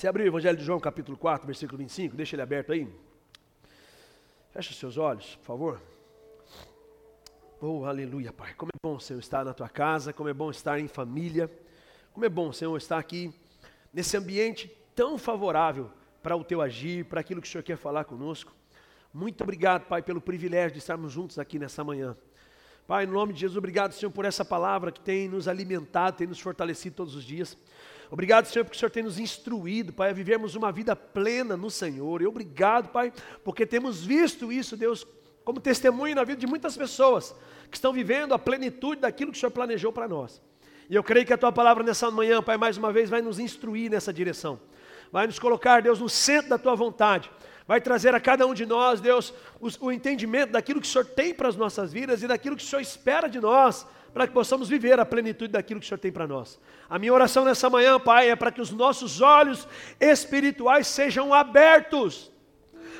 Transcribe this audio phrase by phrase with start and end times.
[0.00, 2.88] Você abriu o Evangelho de João, capítulo 4, versículo 25, deixa ele aberto aí.
[4.50, 5.82] Fecha seus olhos, por favor.
[7.60, 8.54] Oh, aleluia, Pai.
[8.54, 11.50] Como é bom, Senhor, estar na tua casa, como é bom estar em família.
[12.14, 13.30] Como é bom, Senhor, estar aqui
[13.92, 15.90] nesse ambiente tão favorável
[16.22, 18.54] para o teu agir, para aquilo que o Senhor quer falar conosco.
[19.12, 22.16] Muito obrigado, Pai, pelo privilégio de estarmos juntos aqui nessa manhã.
[22.86, 26.26] Pai, no nome de Jesus, obrigado, Senhor, por essa palavra que tem nos alimentado, tem
[26.26, 27.54] nos fortalecido todos os dias.
[28.10, 31.70] Obrigado, Senhor, porque o Senhor tem nos instruído, Pai, a vivermos uma vida plena no
[31.70, 32.20] Senhor.
[32.20, 33.12] E obrigado, Pai,
[33.44, 35.06] porque temos visto isso, Deus,
[35.44, 37.34] como testemunho na vida de muitas pessoas
[37.70, 40.42] que estão vivendo a plenitude daquilo que o Senhor planejou para nós.
[40.88, 43.38] E eu creio que a tua palavra nessa manhã, Pai, mais uma vez vai nos
[43.38, 44.60] instruir nessa direção.
[45.12, 47.30] Vai nos colocar, Deus, no centro da tua vontade.
[47.64, 51.32] Vai trazer a cada um de nós, Deus, o, entendimento daquilo que o Senhor tem
[51.32, 54.68] para as nossas vidas e daquilo que o Senhor espera de nós para que possamos
[54.68, 56.58] viver a plenitude daquilo que o Senhor tem para nós.
[56.88, 59.68] A minha oração nessa manhã, Pai, é para que os nossos olhos
[60.00, 62.30] espirituais sejam abertos,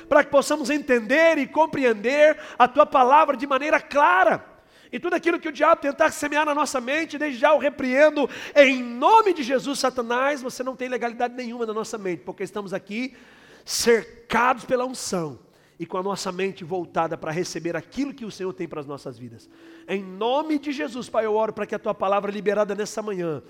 [0.07, 4.45] para que possamos entender e compreender a Tua palavra de maneira clara.
[4.91, 8.29] E tudo aquilo que o diabo tentar semear na nossa mente, desde já o repreendo,
[8.55, 12.73] em nome de Jesus, Satanás, você não tem legalidade nenhuma na nossa mente, porque estamos
[12.73, 13.15] aqui
[13.63, 15.39] cercados pela unção
[15.81, 18.85] e com a nossa mente voltada para receber aquilo que o Senhor tem para as
[18.85, 19.49] nossas vidas.
[19.87, 23.41] Em nome de Jesus, Pai, eu oro para que a tua palavra liberada nessa manhã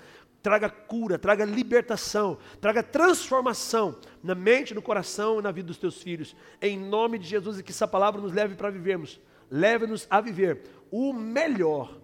[0.42, 6.02] traga cura, traga libertação, traga transformação na mente, no coração e na vida dos teus
[6.02, 6.34] filhos.
[6.62, 10.62] Em nome de Jesus e que essa palavra nos leve para vivermos, leve-nos a viver
[10.90, 12.00] o melhor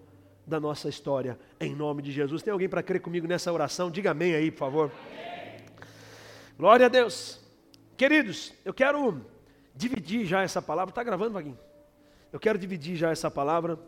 [0.47, 2.43] da nossa história, em nome de Jesus.
[2.43, 3.91] Tem alguém para crer comigo nessa oração?
[3.91, 4.93] Diga amém aí, por favor.
[6.59, 7.41] Glória a Deus.
[7.97, 9.25] Queridos, eu quero
[9.79, 10.91] dividir já essa palavra.
[10.91, 11.59] Está gravando, Vaguinho?
[12.33, 13.79] Eu quero dividir já essa palavra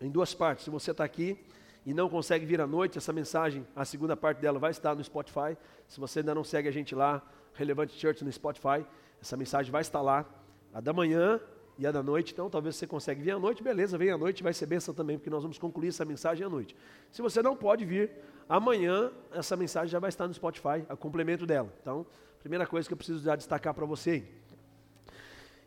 [0.00, 0.64] em duas partes.
[0.64, 1.36] Se você está aqui
[1.84, 5.02] e não consegue vir à noite, essa mensagem, a segunda parte dela vai estar no
[5.02, 5.58] Spotify.
[5.88, 7.20] Se você ainda não segue a gente lá,
[7.54, 8.86] Relevante Church no Spotify,
[9.20, 10.24] essa mensagem vai estar lá.
[10.72, 11.40] A da manhã
[11.76, 14.44] e a da noite, então talvez você consiga vir à noite, beleza, vem à noite,
[14.44, 16.76] vai ser bênção também, porque nós vamos concluir essa mensagem à noite.
[17.10, 18.12] Se você não pode vir,
[18.48, 21.72] amanhã essa mensagem já vai estar no Spotify, a complemento dela.
[21.82, 22.06] Então,
[22.38, 24.24] primeira coisa que eu preciso já destacar para você.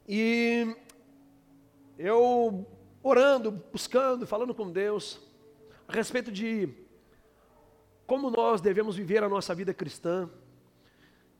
[0.08, 0.76] E
[1.98, 2.68] eu
[3.02, 5.22] orando, buscando, falando com Deus
[5.88, 6.70] a respeito de
[8.06, 10.30] como nós devemos viver a nossa vida cristã.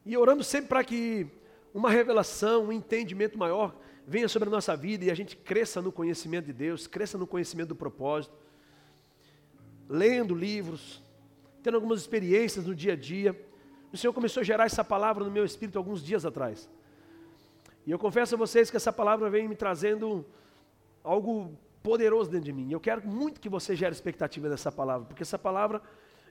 [0.06, 1.28] E orando sempre para que
[1.74, 3.76] uma revelação, um entendimento maior
[4.06, 7.28] venha sobre a nossa vida e a gente cresça no conhecimento de Deus, cresça no
[7.28, 8.34] conhecimento do propósito.
[9.90, 11.02] Lendo livros,
[11.62, 13.40] tendo algumas experiências no dia a dia.
[13.92, 16.70] O Senhor começou a gerar essa palavra no meu espírito alguns dias atrás.
[17.86, 20.26] E eu confesso a vocês que essa palavra vem me trazendo
[21.04, 22.72] algo poderoso dentro de mim.
[22.72, 25.82] Eu quero muito que você gere expectativa dessa palavra, porque essa palavra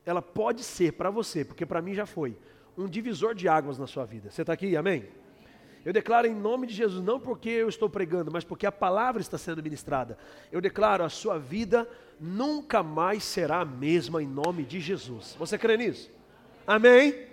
[0.04, 2.36] ela pode ser para você, porque para mim já foi,
[2.76, 4.30] um divisor de águas na sua vida.
[4.30, 4.76] Você está aqui?
[4.76, 5.08] Amém?
[5.84, 9.20] Eu declaro em nome de Jesus, não porque eu estou pregando, mas porque a palavra
[9.20, 10.16] está sendo ministrada.
[10.50, 11.88] Eu declaro a sua vida
[12.20, 15.34] nunca mais será a mesma em nome de Jesus.
[15.38, 16.10] Você crê nisso?
[16.66, 17.31] Amém?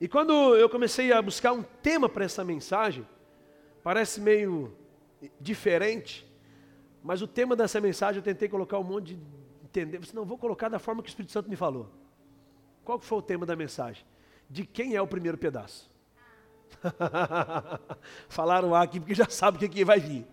[0.00, 3.06] E quando eu comecei a buscar um tema para essa mensagem,
[3.82, 4.76] parece meio
[5.40, 6.26] diferente,
[7.02, 9.20] mas o tema dessa mensagem eu tentei colocar um monte de
[9.64, 9.98] entender.
[9.98, 11.90] Você não vou colocar da forma que o Espírito Santo me falou.
[12.84, 14.04] Qual foi o tema da mensagem?
[14.50, 15.90] De quem é o primeiro pedaço?
[18.28, 20.26] Falaram lá aqui porque já sabe o que vai vir.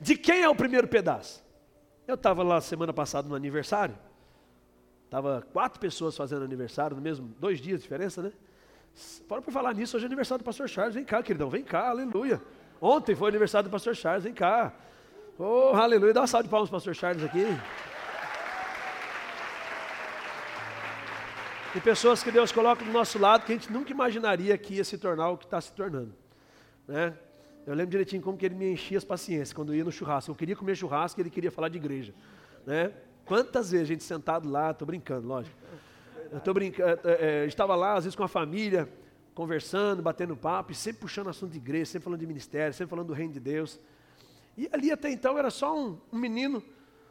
[0.00, 1.44] De quem é o primeiro pedaço?
[2.06, 3.96] Eu estava lá semana passada no aniversário.
[5.04, 8.32] Estava quatro pessoas fazendo aniversário no mesmo, dois dias de diferença, né?
[9.28, 10.94] Para por falar nisso, hoje é aniversário do pastor Charles.
[10.94, 12.40] Vem cá, queridão, vem cá, aleluia.
[12.80, 14.72] Ontem foi aniversário do pastor Charles, vem cá.
[15.38, 16.12] Oh, aleluia.
[16.12, 17.46] Dá uma salva de palmas para o pastor Charles aqui.
[21.72, 24.84] Tem pessoas que Deus coloca do nosso lado que a gente nunca imaginaria que ia
[24.84, 26.14] se tornar o que está se tornando.
[26.86, 27.14] Né?
[27.66, 30.30] Eu lembro direitinho como que ele me enchia as paciências quando eu ia no churrasco.
[30.30, 32.12] Eu queria comer churrasco e ele queria falar de igreja.
[32.66, 32.92] Né?
[33.24, 35.56] Quantas vezes a gente sentado lá, estou brincando, lógico.
[36.32, 38.88] Eu estou brincando, é, é, é estava lá, às vezes com a família,
[39.34, 43.08] conversando, batendo papo, e sempre puxando assunto de igreja, sempre falando de ministério, sempre falando
[43.08, 43.78] do reino de Deus.
[44.56, 46.62] E ali até então era só um, um menino,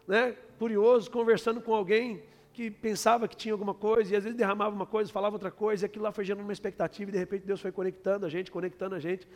[0.07, 4.75] né, curioso, conversando com alguém que pensava que tinha alguma coisa, e às vezes derramava
[4.75, 7.45] uma coisa, falava outra coisa, e aquilo lá foi gerando uma expectativa, e de repente
[7.45, 9.27] Deus foi conectando a gente, conectando a gente.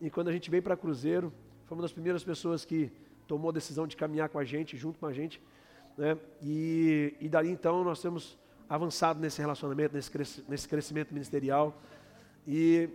[0.00, 1.30] E quando a gente veio para Cruzeiro,
[1.66, 2.90] foi uma das primeiras pessoas que
[3.26, 5.38] tomou a decisão de caminhar com a gente, junto com a gente.
[5.98, 6.16] Né?
[6.42, 11.80] E, e dali então nós temos avançado nesse relacionamento, nesse, cres nesse crescimento ministerial.
[12.46, 12.88] E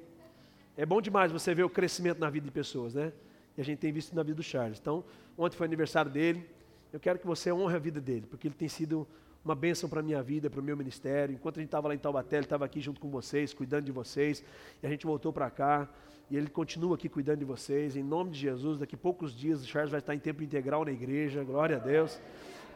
[0.77, 3.11] é bom demais você ver o crescimento na vida de pessoas, né?
[3.57, 4.79] E a gente tem visto na vida do Charles.
[4.79, 5.03] Então,
[5.37, 6.47] ontem foi aniversário dele.
[6.91, 9.07] Eu quero que você honre a vida dele, porque ele tem sido
[9.43, 11.35] uma bênção para a minha vida, para o meu ministério.
[11.35, 13.91] Enquanto a gente estava lá em Taubaté, ele estava aqui junto com vocês, cuidando de
[13.91, 14.43] vocês.
[14.81, 15.89] E a gente voltou para cá.
[16.31, 17.95] E ele continua aqui cuidando de vocês.
[17.95, 20.85] Em nome de Jesus, daqui a poucos dias o Charles vai estar em tempo integral
[20.85, 21.43] na igreja.
[21.43, 22.19] Glória a Deus.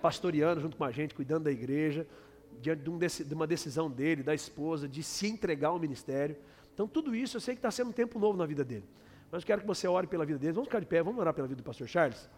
[0.01, 2.05] Pastoreando junto com a gente, cuidando da igreja.
[2.61, 2.99] Diante de, um,
[3.35, 6.35] uma decisão dele, da esposa, de se entregar ao ministério.
[6.73, 8.85] Então, tudo isso eu sei que está sendo um tempo novo na vida dele.
[9.31, 10.53] Mas eu quero que você ore pela vida dele.
[10.53, 12.29] Vamos ficar de pé, vamos orar pela vida do pastor Charles?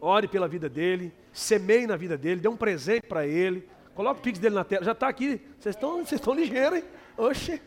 [0.00, 4.22] ore pela vida dele, semeie na vida dele, dê um presente para ele, coloque o
[4.22, 6.84] pix dele na tela, já está aqui, vocês estão, vocês estão ligeiros, hein?
[7.16, 7.60] Oxe,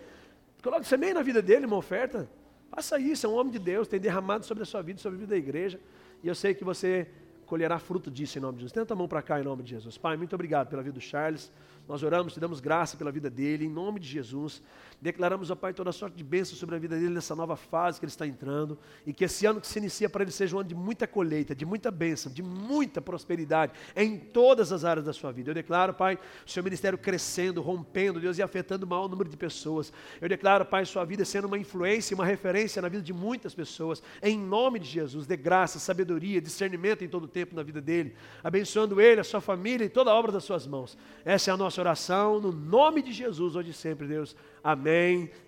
[0.64, 2.28] coloque, semeie na vida dele uma oferta,
[2.72, 5.20] faça isso, é um homem de Deus, tem derramado sobre a sua vida, sobre a
[5.20, 5.80] vida da igreja,
[6.24, 7.08] e eu sei que você
[7.46, 8.72] colherá fruto disso em nome de Jesus.
[8.72, 9.98] Tenta a mão para cá em nome de Jesus.
[9.98, 11.52] Pai, muito obrigado pela vida do Charles,
[11.88, 14.62] nós oramos, te damos graça pela vida dele, em nome de Jesus.
[15.04, 18.06] Declaramos, ó Pai, toda sorte de bênção sobre a vida dele nessa nova fase que
[18.06, 18.80] ele está entrando.
[19.06, 21.54] E que esse ano que se inicia para ele seja um ano de muita colheita,
[21.54, 25.52] de muita bênção, de muita prosperidade em todas as áreas da sua vida.
[25.52, 26.18] Eu declaro, Pai,
[26.48, 29.92] o seu ministério crescendo, rompendo, Deus, e afetando o maior número de pessoas.
[30.22, 34.02] Eu declaro, Pai, sua vida sendo uma influência, uma referência na vida de muitas pessoas.
[34.22, 38.16] Em nome de Jesus, dê graça, sabedoria, discernimento em todo o tempo na vida dele.
[38.42, 40.98] Abençoando ele, a sua família e toda a obra das suas mãos.
[41.26, 44.34] Essa é a nossa oração, no nome de Jesus, hoje e sempre, Deus.
[44.64, 44.93] Amém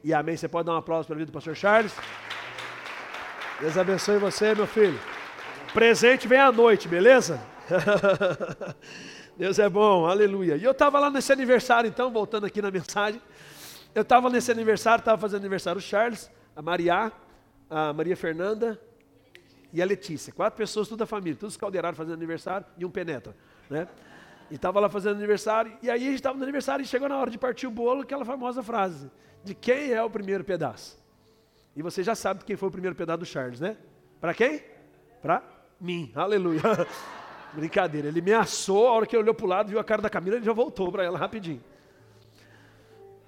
[0.04, 0.36] e amém.
[0.36, 1.94] Você pode dar um aplauso para a vida do pastor Charles?
[3.60, 5.00] Deus abençoe você, meu filho.
[5.74, 7.42] Presente vem à noite, beleza?
[9.38, 10.56] Deus é bom, aleluia.
[10.56, 13.22] E eu estava lá nesse aniversário, então, voltando aqui na mensagem.
[13.94, 17.12] Eu estava nesse aniversário, estava fazendo aniversário o Charles, a Maria,
[17.70, 18.80] a Maria Fernanda
[19.74, 20.32] e a Letícia.
[20.34, 23.36] Quatro pessoas, toda a família, todos caldeirados fazendo aniversário e um penetra.
[23.70, 23.88] Né?
[24.50, 27.18] E estava lá fazendo aniversário, e aí a gente estava no aniversário e chegou na
[27.18, 29.10] hora de partir o bolo, aquela famosa frase:
[29.46, 30.98] de quem é o primeiro pedaço?
[31.76, 33.78] E você já sabe quem foi o primeiro pedaço do Charles, né?
[34.20, 34.64] Para quem?
[35.22, 35.44] Para
[35.80, 36.12] mim.
[36.16, 36.62] Aleluia.
[37.54, 38.08] Brincadeira.
[38.08, 40.10] Ele me assou, a hora que ele olhou para o lado, viu a cara da
[40.10, 41.62] Camila, ele já voltou para ela rapidinho.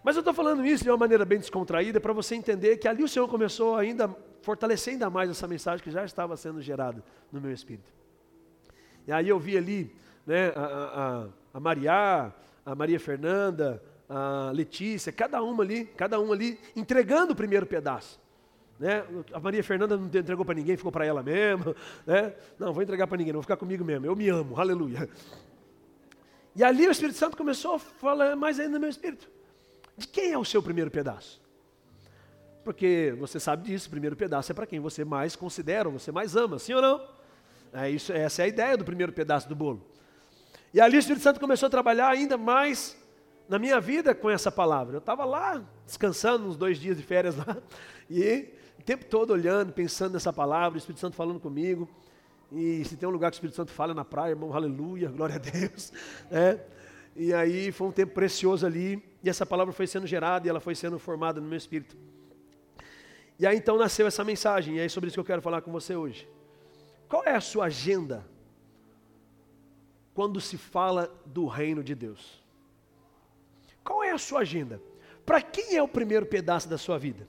[0.04, 3.04] Mas eu estou falando isso de uma maneira bem descontraída para você entender que ali
[3.04, 4.10] o Senhor começou ainda
[4.42, 7.92] fortalecer ainda mais essa mensagem que já estava sendo gerada no meu espírito.
[9.06, 12.34] E aí eu vi ali né, a, a, a Maria,
[12.66, 18.20] a Maria Fernanda, a Letícia, cada uma ali, cada uma ali entregando o primeiro pedaço.
[18.80, 19.04] Né?
[19.34, 21.76] A Maria Fernanda não entregou para ninguém, ficou para ela mesmo.
[22.06, 22.34] Né?
[22.58, 24.06] Não, vou entregar para ninguém, não vou ficar comigo mesmo.
[24.06, 25.10] Eu me amo, aleluia.
[26.56, 29.30] E ali o Espírito Santo começou a falar mais ainda no meu espírito.
[29.98, 31.42] De quem é o seu primeiro pedaço?
[32.64, 36.36] Porque você sabe disso, o primeiro pedaço é para quem você mais considera, você mais
[36.36, 37.08] ama, sim ou não?
[37.74, 39.86] É isso, essa é a ideia do primeiro pedaço do bolo.
[40.74, 42.98] E ali o Espírito Santo começou a trabalhar ainda mais
[43.48, 44.96] na minha vida com essa palavra.
[44.96, 47.58] Eu estava lá, descansando uns dois dias de férias lá,
[48.10, 48.50] e
[48.80, 51.90] o tempo todo olhando, pensando nessa palavra, o Espírito Santo falando comigo.
[52.52, 55.36] E se tem um lugar que o Espírito Santo fala na praia, irmão, aleluia, glória
[55.36, 55.92] a Deus.
[56.32, 56.60] É.
[57.16, 60.60] E aí foi um tempo precioso ali, e essa palavra foi sendo gerada e ela
[60.60, 61.98] foi sendo formada no meu espírito.
[63.40, 65.72] E aí então nasceu essa mensagem, e é sobre isso que eu quero falar com
[65.72, 66.28] você hoje.
[67.10, 68.26] Qual é a sua agenda
[70.14, 72.44] quando se fala do reino de Deus?
[73.88, 74.82] Qual é a sua agenda?
[75.26, 77.26] Para quem é o primeiro pedaço da sua vida?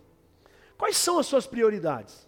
[0.77, 2.27] Quais são as suas prioridades?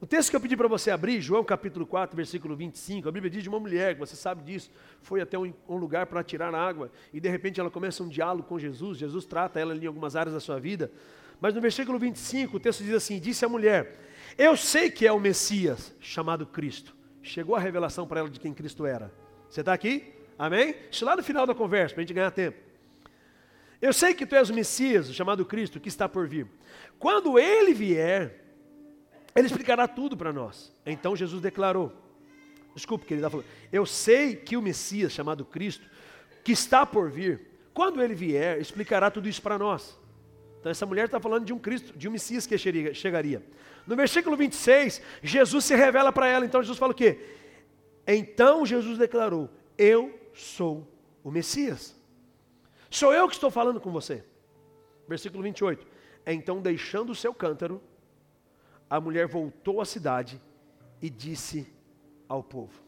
[0.00, 3.30] O texto que eu pedi para você abrir, João capítulo 4, versículo 25, a Bíblia
[3.30, 6.90] diz de uma mulher, você sabe disso, foi até um, um lugar para tirar água,
[7.12, 10.16] e de repente ela começa um diálogo com Jesus, Jesus trata ela ali em algumas
[10.16, 10.90] áreas da sua vida,
[11.40, 14.00] mas no versículo 25 o texto diz assim: Disse a mulher,
[14.36, 16.94] Eu sei que é o Messias, chamado Cristo.
[17.22, 19.12] Chegou a revelação para ela de quem Cristo era.
[19.48, 20.13] Você está aqui?
[20.38, 20.74] Amém?
[20.90, 22.58] Isso lá no final da conversa, para a gente ganhar tempo.
[23.80, 26.46] Eu sei que tu és o Messias, chamado Cristo, que está por vir.
[26.98, 28.40] Quando ele vier,
[29.34, 30.72] ele explicará tudo para nós.
[30.86, 31.92] Então Jesus declarou:
[32.74, 35.86] Desculpe, querida, falou, eu sei que o Messias, chamado Cristo,
[36.42, 39.98] que está por vir, quando ele vier, explicará tudo isso para nós.
[40.60, 43.42] Então essa mulher está falando de um Cristo, de um Messias que chegaria.
[43.86, 46.44] No versículo 26, Jesus se revela para ela.
[46.46, 47.18] Então Jesus fala o quê?
[48.06, 50.86] Então Jesus declarou: Eu sou
[51.22, 51.94] o Messias.
[52.90, 54.24] Sou eu que estou falando com você.
[55.08, 55.86] Versículo 28.
[56.26, 57.80] Então, deixando o seu cântaro,
[58.88, 60.40] a mulher voltou à cidade
[61.00, 61.66] e disse
[62.28, 62.82] ao povo.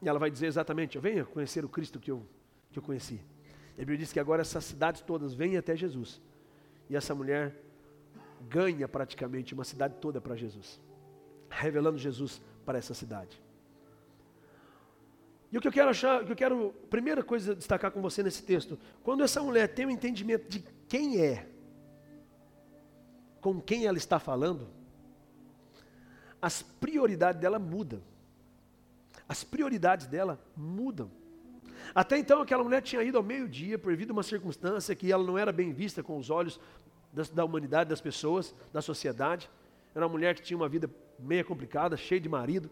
[0.00, 2.26] E ela vai dizer exatamente: Venha conhecer o Cristo que eu,
[2.70, 3.20] que eu conheci.
[3.76, 6.20] E a Bíblia diz que agora essas cidades todas vêm até Jesus.
[6.90, 7.56] E essa mulher
[8.48, 10.80] ganha praticamente uma cidade toda para Jesus,
[11.48, 13.40] revelando Jesus para essa cidade.
[15.52, 18.22] E o que eu quero achar, o que eu quero, primeira coisa destacar com você
[18.22, 21.46] nesse texto, quando essa mulher tem o um entendimento de quem é,
[23.38, 24.66] com quem ela está falando,
[26.40, 28.02] as prioridades dela mudam.
[29.28, 31.10] As prioridades dela mudam.
[31.94, 35.36] Até então, aquela mulher tinha ido ao meio-dia, por a uma circunstância que ela não
[35.36, 36.58] era bem vista com os olhos
[37.12, 39.50] da, da humanidade, das pessoas, da sociedade.
[39.94, 42.70] Era uma mulher que tinha uma vida meia complicada, cheia de marido.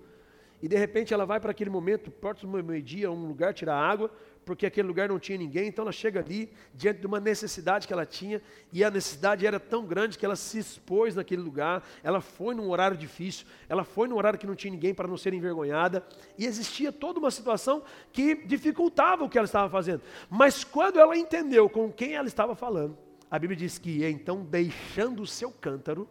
[0.62, 2.12] E de repente ela vai para aquele momento,
[2.42, 4.10] do meio-dia, um lugar tirar água,
[4.44, 7.92] porque aquele lugar não tinha ninguém, então ela chega ali diante de uma necessidade que
[7.92, 12.20] ela tinha, e a necessidade era tão grande que ela se expôs naquele lugar, ela
[12.20, 15.32] foi num horário difícil, ela foi num horário que não tinha ninguém para não ser
[15.34, 16.04] envergonhada,
[16.36, 20.02] e existia toda uma situação que dificultava o que ela estava fazendo.
[20.28, 22.98] Mas quando ela entendeu com quem ela estava falando,
[23.30, 26.08] a Bíblia diz que então, deixando o seu cântaro,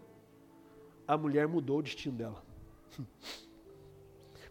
[1.08, 2.44] a mulher mudou o destino dela.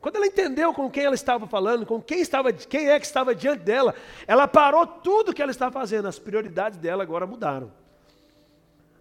[0.00, 3.35] Quando ela entendeu com quem ela estava falando, com quem, estava, quem é que estava
[3.35, 3.95] diante dela,
[4.26, 7.73] ela parou tudo que ela estava fazendo, as prioridades dela agora mudaram.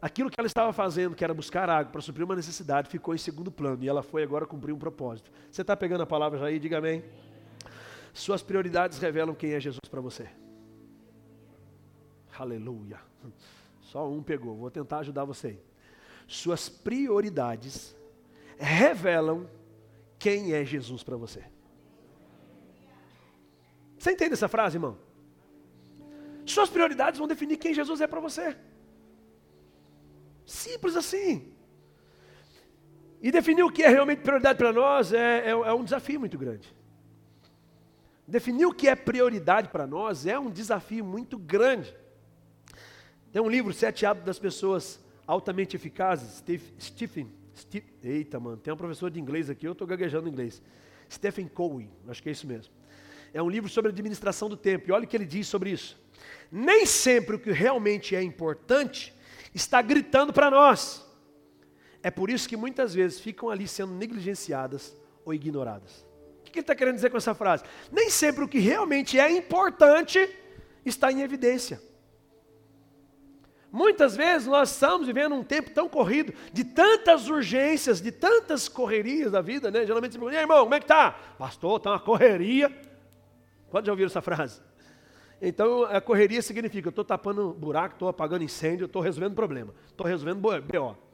[0.01, 3.17] Aquilo que ela estava fazendo, que era buscar água para suprir uma necessidade, ficou em
[3.17, 5.31] segundo plano e ela foi agora cumprir um propósito.
[5.51, 6.59] Você está pegando a palavra já aí?
[6.59, 7.03] Diga amém.
[8.13, 10.27] Suas prioridades revelam quem é Jesus para você.
[12.37, 12.99] Aleluia.
[13.81, 15.59] Só um pegou, vou tentar ajudar você.
[16.27, 17.95] Suas prioridades
[18.57, 19.47] revelam
[20.19, 21.43] quem é Jesus para você.
[23.97, 24.97] Você entende essa frase, irmão?
[26.45, 28.55] Suas prioridades vão definir quem Jesus é para você.
[30.45, 31.53] Simples assim.
[33.21, 36.37] E definir o que é realmente prioridade para nós é, é, é um desafio muito
[36.37, 36.73] grande.
[38.27, 41.95] Definir o que é prioridade para nós é um desafio muito grande.
[43.31, 46.43] Tem um livro, Sete Hábitos das Pessoas Altamente Eficazes,
[46.79, 50.61] Stephen Steve, eita, mano, tem um professor de inglês aqui, eu estou gaguejando inglês.
[51.11, 52.73] Stephen Covey, acho que é isso mesmo.
[53.33, 54.89] É um livro sobre administração do tempo.
[54.89, 55.97] E olha o que ele diz sobre isso.
[56.51, 59.13] Nem sempre o que realmente é importante
[59.53, 61.05] está gritando para nós.
[62.01, 64.95] É por isso que muitas vezes ficam ali sendo negligenciadas
[65.25, 66.05] ou ignoradas.
[66.41, 67.63] O que ele está querendo dizer com essa frase?
[67.91, 70.29] Nem sempre o que realmente é importante
[70.85, 71.81] está em evidência.
[73.71, 79.31] Muitas vezes nós estamos vivendo um tempo tão corrido, de tantas urgências, de tantas correrias
[79.31, 79.85] da vida, né?
[79.85, 81.11] Geralmente você pergunta, irmão, como é que tá?
[81.37, 82.71] Pastor, tá uma correria.
[83.69, 84.61] Pode já ouvir essa frase?
[85.41, 90.07] Então, a correria significa, eu estou tapando buraco, estou apagando incêndio, estou resolvendo problema, estou
[90.07, 91.06] resolvendo BO.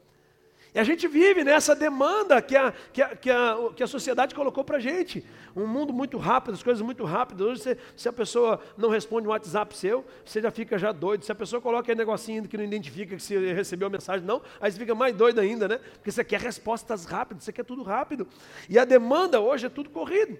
[0.74, 4.34] E a gente vive nessa demanda que a, que a, que a, que a sociedade
[4.34, 5.24] colocou para a gente.
[5.54, 7.46] Um mundo muito rápido, as coisas muito rápidas.
[7.46, 11.24] Hoje, você, se a pessoa não responde um WhatsApp seu, você já fica já doido.
[11.24, 14.42] Se a pessoa coloca aí negocinho que não identifica que você recebeu a mensagem, não,
[14.60, 15.78] aí você fica mais doido ainda, né?
[15.92, 18.26] Porque você quer respostas rápidas, você quer tudo rápido.
[18.68, 20.36] E a demanda hoje é tudo corrido.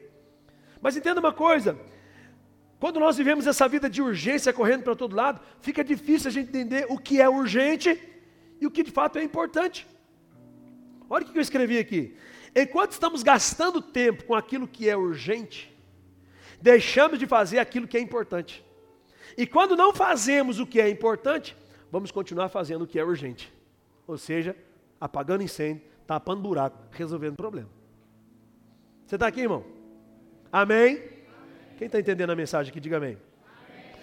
[0.83, 1.79] Mas entenda uma coisa,
[2.81, 6.49] quando nós vivemos essa vida de urgência correndo para todo lado, fica difícil a gente
[6.49, 8.03] entender o que é urgente
[8.61, 9.94] e o que de fato é importante.
[11.09, 12.17] Olha o que eu escrevi aqui.
[12.55, 15.75] Enquanto estamos gastando tempo com aquilo que é urgente,
[16.63, 18.65] deixamos de fazer aquilo que é importante.
[19.37, 21.57] E quando não fazemos o que é importante,
[21.91, 23.53] vamos continuar fazendo o que é urgente.
[24.07, 24.57] Ou seja,
[25.01, 27.69] apagando incêndio, tapando buraco, resolvendo problema.
[29.07, 29.65] Você está aqui, irmão?
[30.53, 30.97] Amém?
[30.97, 31.09] amém.
[31.77, 33.19] Quem está entendendo a mensagem aqui, diga amém.
[33.19, 33.99] amém.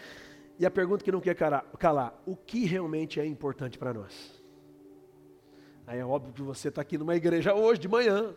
[0.59, 4.40] E a pergunta que não quer calar: o que realmente é importante para nós?
[5.85, 8.33] Aí é óbvio que você está aqui numa igreja hoje, de manhã.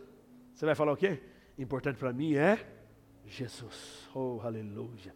[0.55, 1.21] Você vai falar o quê?
[1.59, 2.67] Importante para mim é
[3.27, 4.09] Jesus.
[4.15, 5.15] Oh, aleluia.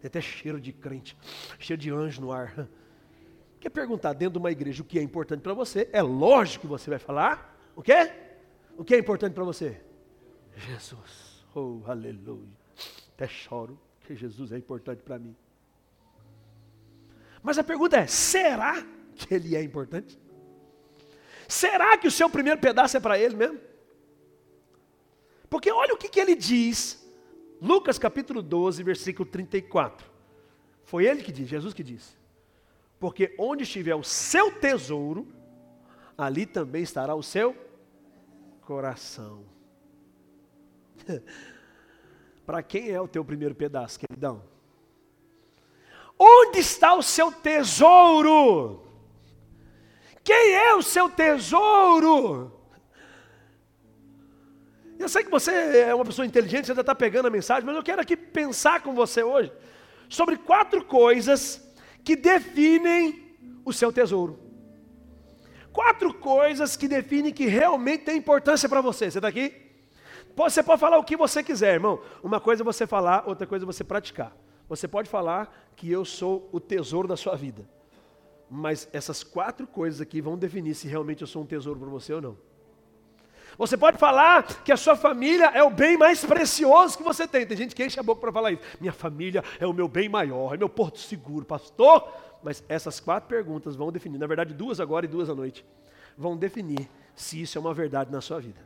[0.00, 1.16] Tem até cheiro de crente,
[1.58, 2.68] cheiro de anjo no ar.
[3.60, 5.88] Quer perguntar dentro de uma igreja o que é importante para você?
[5.92, 7.58] É lógico que você vai falar.
[7.74, 8.12] O quê?
[8.76, 9.80] O que é importante para você?
[10.56, 11.46] Jesus.
[11.54, 12.52] Oh, aleluia.
[13.14, 15.34] Até choro que Jesus é importante para mim.
[17.42, 20.18] Mas a pergunta é: será que ele é importante?
[21.48, 23.60] Será que o seu primeiro pedaço é para ele mesmo?
[25.48, 27.04] Porque olha o que, que ele diz,
[27.60, 30.10] Lucas capítulo 12, versículo 34.
[30.82, 32.16] Foi ele que diz, Jesus que disse.
[32.98, 35.28] Porque onde estiver o seu tesouro,
[36.16, 37.56] ali também estará o seu
[38.62, 39.44] coração.
[42.46, 44.42] para quem é o teu primeiro pedaço, queridão?
[46.18, 48.82] Onde está o seu tesouro?
[50.24, 52.50] Quem é o seu tesouro?
[54.98, 57.76] Eu sei que você é uma pessoa inteligente, você já está pegando a mensagem, mas
[57.76, 59.52] eu quero aqui pensar com você hoje
[60.08, 61.62] sobre quatro coisas
[62.02, 64.38] que definem o seu tesouro.
[65.70, 69.10] Quatro coisas que definem que realmente tem importância para você.
[69.10, 69.52] Você está aqui?
[70.36, 72.00] Você pode falar o que você quiser, irmão.
[72.22, 74.34] Uma coisa é você falar, outra coisa é você praticar.
[74.68, 77.68] Você pode falar que eu sou o tesouro da sua vida.
[78.56, 82.12] Mas essas quatro coisas aqui vão definir se realmente eu sou um tesouro para você
[82.12, 82.36] ou não.
[83.58, 87.44] Você pode falar que a sua família é o bem mais precioso que você tem.
[87.44, 88.62] Tem gente que enche a boca para falar isso.
[88.80, 92.08] Minha família é o meu bem maior, é meu porto seguro, pastor.
[92.44, 95.64] Mas essas quatro perguntas vão definir, na verdade, duas agora e duas à noite,
[96.16, 98.60] vão definir se isso é uma verdade na sua vida.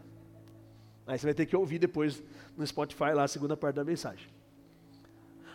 [1.06, 2.22] Aí você vai ter que ouvir depois
[2.56, 4.28] no Spotify lá a segunda parte da mensagem.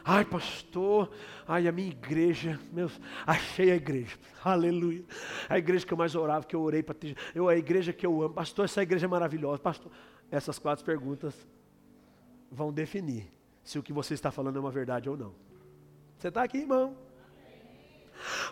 [0.05, 1.09] Ai, pastor,
[1.47, 2.91] ai, a minha igreja, meu,
[3.25, 5.05] achei a igreja, aleluia.
[5.47, 8.05] A igreja que eu mais orava, que eu orei para ter, eu, a igreja que
[8.05, 9.89] eu amo, pastor, essa igreja é maravilhosa, pastor.
[10.29, 11.47] Essas quatro perguntas
[12.51, 13.31] vão definir
[13.63, 15.33] se o que você está falando é uma verdade ou não.
[16.17, 16.97] Você está aqui, irmão?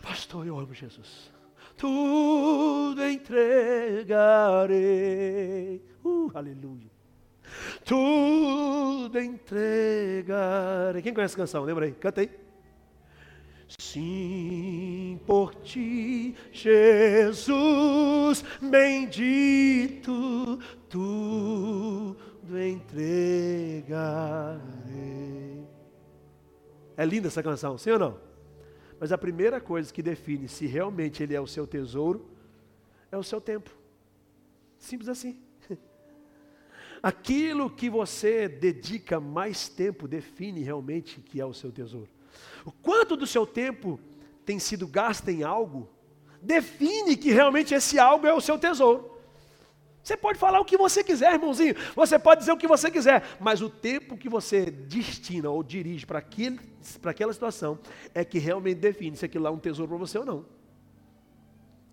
[0.02, 1.34] Pastor, eu amo Jesus.
[1.76, 5.84] Tudo entregarei.
[6.04, 7.01] Uh, aleluia
[7.92, 11.02] tudo entregarei.
[11.02, 11.66] Quem conhece a canção?
[11.66, 11.92] Lembra aí?
[11.92, 12.32] Canta aí.
[13.78, 20.58] Sim, por ti, Jesus bendito,
[20.90, 22.16] tudo
[22.54, 23.12] entregarei.
[26.96, 28.18] É linda essa canção, sim ou não?
[29.02, 32.26] Mas a primeira coisa que define se realmente ele é o seu tesouro
[33.12, 33.70] é o seu tempo.
[34.78, 35.51] Simples assim.
[37.02, 42.10] Aquilo que você dedica mais tempo define realmente que é o seu tesouro.
[42.64, 44.00] O quanto do seu tempo
[44.46, 45.90] tem sido gasto em algo,
[46.42, 49.10] define que realmente esse algo é o seu tesouro.
[50.04, 51.76] Você pode falar o que você quiser, irmãozinho.
[51.96, 56.06] Você pode dizer o que você quiser, mas o tempo que você destina ou dirige
[56.06, 56.24] para
[57.06, 57.80] aquela situação
[58.14, 60.46] é que realmente define se aquilo lá é um tesouro para você ou não.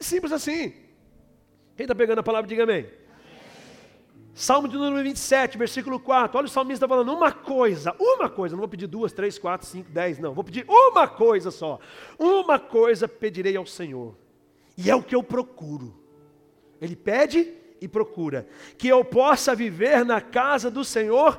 [0.00, 0.72] Simples assim.
[1.76, 2.86] Quem está pegando a palavra, diga amém.
[4.38, 6.38] Salmo de número 27, versículo 4.
[6.38, 8.54] Olha o salmista falando uma coisa, uma coisa.
[8.54, 10.32] Não vou pedir duas, três, quatro, cinco, dez, não.
[10.32, 11.80] Vou pedir uma coisa só.
[12.16, 14.16] Uma coisa pedirei ao Senhor.
[14.76, 15.92] E é o que eu procuro.
[16.80, 18.46] Ele pede e procura.
[18.78, 21.36] Que eu possa viver na casa do Senhor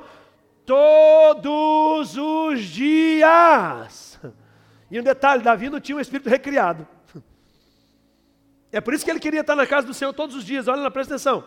[0.66, 4.20] todos os dias.
[4.90, 6.86] E um detalhe: Davi não tinha um espírito recriado.
[8.72, 10.68] É por isso que ele queria estar na casa do Senhor todos os dias.
[10.68, 11.42] Olha lá, presta atenção.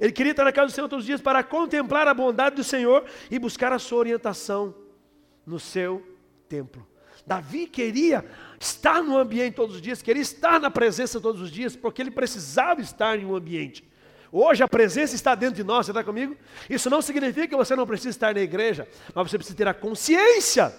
[0.00, 2.64] Ele queria estar na casa do Senhor todos os dias para contemplar a bondade do
[2.64, 4.74] Senhor e buscar a sua orientação
[5.44, 6.06] no seu
[6.48, 6.86] templo.
[7.26, 8.24] Davi queria
[8.58, 12.10] estar no ambiente todos os dias, queria estar na presença todos os dias, porque ele
[12.10, 13.86] precisava estar em um ambiente.
[14.30, 16.36] Hoje a presença está dentro de nós, você está comigo?
[16.68, 19.74] Isso não significa que você não precisa estar na igreja, mas você precisa ter a
[19.74, 20.74] consciência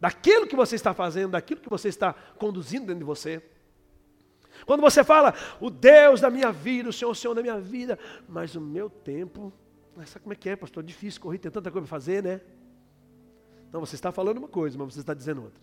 [0.00, 3.42] daquilo que você está fazendo, daquilo que você está conduzindo dentro de você.
[4.66, 7.96] Quando você fala, o Deus da minha vida, o Senhor, o Senhor da minha vida,
[8.28, 9.52] mas o meu tempo,
[10.04, 10.82] sabe como é que é, pastor?
[10.82, 12.40] Difícil correr, tem tanta coisa para fazer, né?
[13.72, 15.62] Não, você está falando uma coisa, mas você está dizendo outra.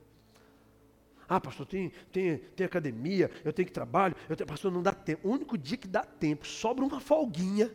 [1.27, 4.93] Ah, pastor, tem, tem, tem academia, eu tenho que trabalho, eu tenho, pastor, não dá
[4.93, 5.27] tempo.
[5.27, 7.69] O único dia que dá tempo, sobra uma folguinha,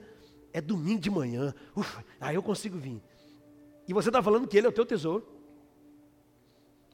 [0.50, 1.54] é domingo de manhã.
[1.76, 3.02] Ufa, aí eu consigo vir.
[3.86, 5.26] E você está falando que ele é o teu tesouro.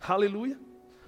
[0.01, 0.59] Aleluia.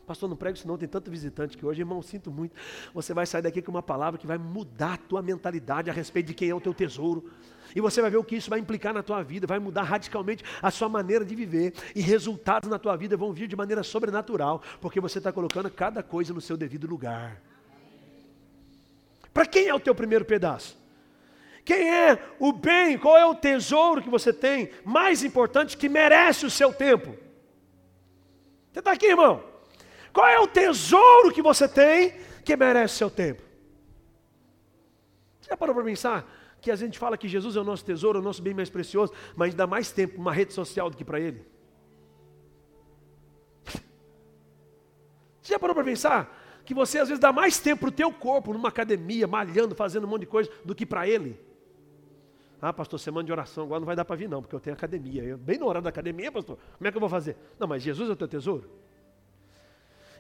[0.07, 2.55] Pastor, não prego isso não, tem tanto visitante que hoje, irmão, sinto muito.
[2.95, 6.29] Você vai sair daqui com uma palavra que vai mudar a tua mentalidade a respeito
[6.29, 7.29] de quem é o teu tesouro.
[7.75, 10.45] E você vai ver o que isso vai implicar na tua vida, vai mudar radicalmente
[10.63, 11.75] a sua maneira de viver.
[11.95, 16.05] E resultados na tua vida vão vir de maneira sobrenatural, porque você está colocando cada
[16.05, 17.43] coisa no seu devido lugar.
[19.35, 20.79] Para quem é o teu primeiro pedaço?
[21.65, 26.47] Quem é o bem, qual é o tesouro que você tem mais importante que merece
[26.47, 27.17] o seu tempo?
[28.73, 29.56] Você está aqui, irmão?
[30.17, 33.43] Qual é o tesouro que você tem que merece seu tempo?
[35.39, 36.27] Você já parou para pensar
[36.59, 39.13] que a gente fala que Jesus é o nosso tesouro, o nosso bem mais precioso,
[39.37, 41.47] mas dá mais tempo uma rede social do que para Ele?
[45.43, 48.11] Você já parou para pensar que você às vezes dá mais tempo para o teu
[48.11, 51.39] corpo, numa academia, malhando, fazendo um monte de coisa, do que para Ele?
[52.59, 54.75] Ah, pastor, semana de oração, agora não vai dar para vir não, porque eu tenho
[54.75, 55.23] academia.
[55.23, 57.37] Eu, bem na hora da academia, pastor, como é que eu vou fazer?
[57.59, 58.86] Não, mas Jesus é o teu tesouro?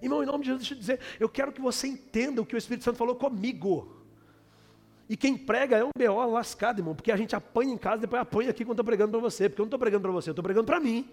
[0.03, 2.55] Irmão, em nome de Jesus, deixa eu dizer, eu quero que você entenda o que
[2.55, 3.97] o Espírito Santo falou comigo.
[5.09, 6.27] E quem prega é um B.O.
[6.27, 9.21] lascado, irmão, porque a gente apanha em casa, depois apanha aqui quando estou pregando para
[9.21, 11.09] você, porque eu não estou pregando para você, eu estou pregando para mim.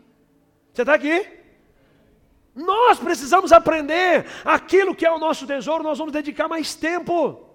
[0.74, 1.28] Você está aqui?
[2.56, 7.50] Nós precisamos aprender aquilo que é o nosso tesouro, nós vamos dedicar mais tempo.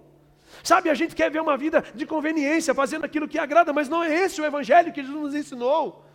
[0.63, 4.03] Sabe, a gente quer ver uma vida de conveniência, fazendo aquilo que agrada, mas não
[4.03, 6.05] é esse o evangelho que Jesus nos ensinou.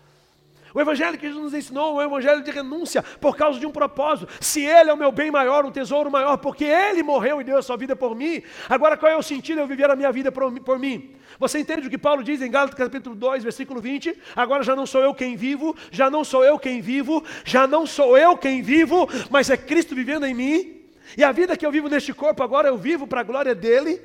[0.75, 3.71] O evangelho que Jesus nos ensinou é um evangelho de renúncia por causa de um
[3.71, 4.29] propósito.
[4.41, 7.57] Se Ele é o meu bem maior, um tesouro maior, porque Ele morreu e deu
[7.57, 10.11] a sua vida por mim, agora qual é o sentido de eu viver a minha
[10.11, 11.15] vida por, por mim?
[11.39, 14.19] Você entende o que Paulo diz em Gálatas capítulo 2, versículo 20?
[14.35, 17.87] Agora já não sou eu quem vivo, já não sou eu quem vivo, já não
[17.87, 20.81] sou eu quem vivo, mas é Cristo vivendo em mim.
[21.17, 24.03] E a vida que eu vivo neste corpo agora eu vivo para a glória dele.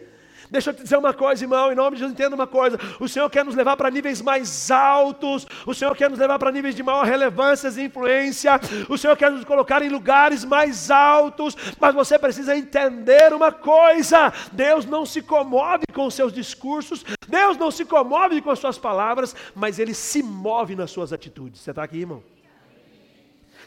[0.50, 2.80] Deixa eu te dizer uma coisa, irmão, em nome de Jesus, entenda uma coisa.
[3.00, 6.52] O Senhor quer nos levar para níveis mais altos, o Senhor quer nos levar para
[6.52, 8.60] níveis de maior relevância e influência,
[8.90, 14.34] o Senhor quer nos colocar em lugares mais altos, mas você precisa entender uma coisa:
[14.52, 18.78] Deus não se comove com os seus discursos, Deus não se comove com as suas
[18.78, 21.62] palavras, mas Ele se move nas suas atitudes.
[21.62, 22.24] Você está aqui, irmão?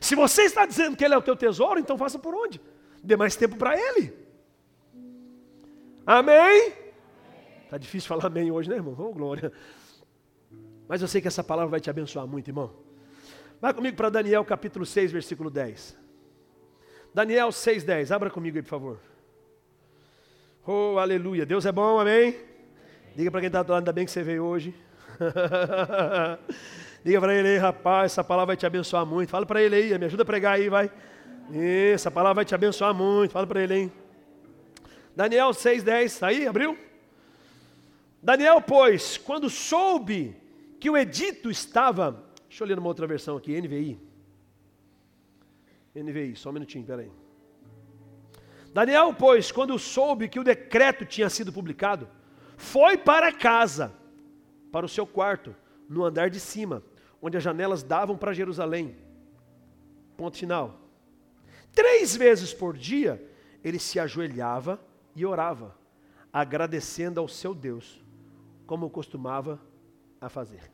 [0.01, 2.61] Se você está dizendo que Ele é o teu tesouro, então faça por onde?
[3.05, 4.22] Dê mais tempo para Ele.
[6.07, 6.73] Amém?
[7.65, 8.95] Está difícil falar amém hoje, né, irmão?
[8.99, 9.53] Oh, glória.
[10.89, 12.71] Mas eu sei que essa palavra vai te abençoar muito, irmão.
[13.61, 15.97] Vai comigo para Daniel capítulo 6, versículo 10.
[17.15, 18.13] Daniel 6, 10.
[18.13, 18.99] Abra comigo aí, por favor.
[20.67, 21.47] Oh, aleluia.
[21.47, 22.37] Deus é bom, amém?
[23.15, 24.75] Diga para quem está do lado, ainda bem que você veio hoje.
[27.05, 29.31] Diga para ele aí, rapaz, essa palavra vai te abençoar muito.
[29.31, 30.91] Fala para ele aí, me ajuda a pregar aí, vai.
[31.93, 33.33] Essa palavra vai te abençoar muito.
[33.33, 33.93] Fala para ele, hein?
[35.15, 36.77] Daniel 6,10, tá aí, abriu?
[38.23, 40.37] Daniel, pois, quando soube
[40.81, 42.25] que o edito estava.
[42.49, 44.01] Deixa eu ler numa outra versão aqui, NVI.
[45.95, 47.11] NVI, só um minutinho, peraí.
[48.73, 52.09] Daniel, pois, quando soube que o decreto tinha sido publicado,
[52.57, 53.93] foi para casa,
[54.71, 55.55] para o seu quarto,
[55.89, 56.83] no andar de cima,
[57.21, 58.97] onde as janelas davam para Jerusalém.
[60.17, 60.81] Ponto final.
[61.73, 63.23] Três vezes por dia,
[63.63, 64.81] ele se ajoelhava
[65.15, 65.77] e orava,
[66.33, 68.03] agradecendo ao seu Deus,
[68.67, 69.61] como costumava
[70.21, 70.71] a fazer.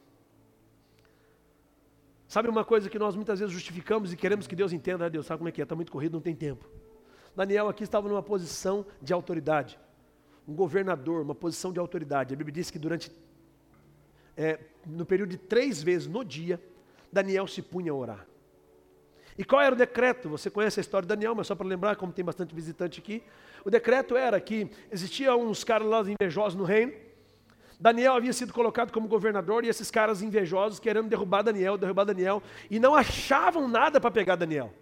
[2.29, 5.25] Sabe uma coisa que nós muitas vezes justificamos e queremos que Deus entenda, ah, Deus
[5.27, 6.69] sabe como é que é, está muito corrido, não tem tempo.
[7.35, 9.79] Daniel aqui estava numa posição de autoridade,
[10.47, 12.35] um governador, uma posição de autoridade.
[12.35, 13.11] A Bíblia diz que durante
[14.37, 16.63] é, no período de três vezes no dia,
[17.13, 18.27] Daniel se punha a orar.
[19.39, 20.29] E qual era o decreto?
[20.31, 23.23] Você conhece a história de Daniel, mas só para lembrar, como tem bastante visitante aqui.
[23.65, 26.93] O decreto era que existia uns caras lá invejosos no reino.
[27.79, 32.43] Daniel havia sido colocado como governador e esses caras invejosos querendo derrubar Daniel, derrubar Daniel,
[32.69, 34.75] e não achavam nada para pegar Daniel.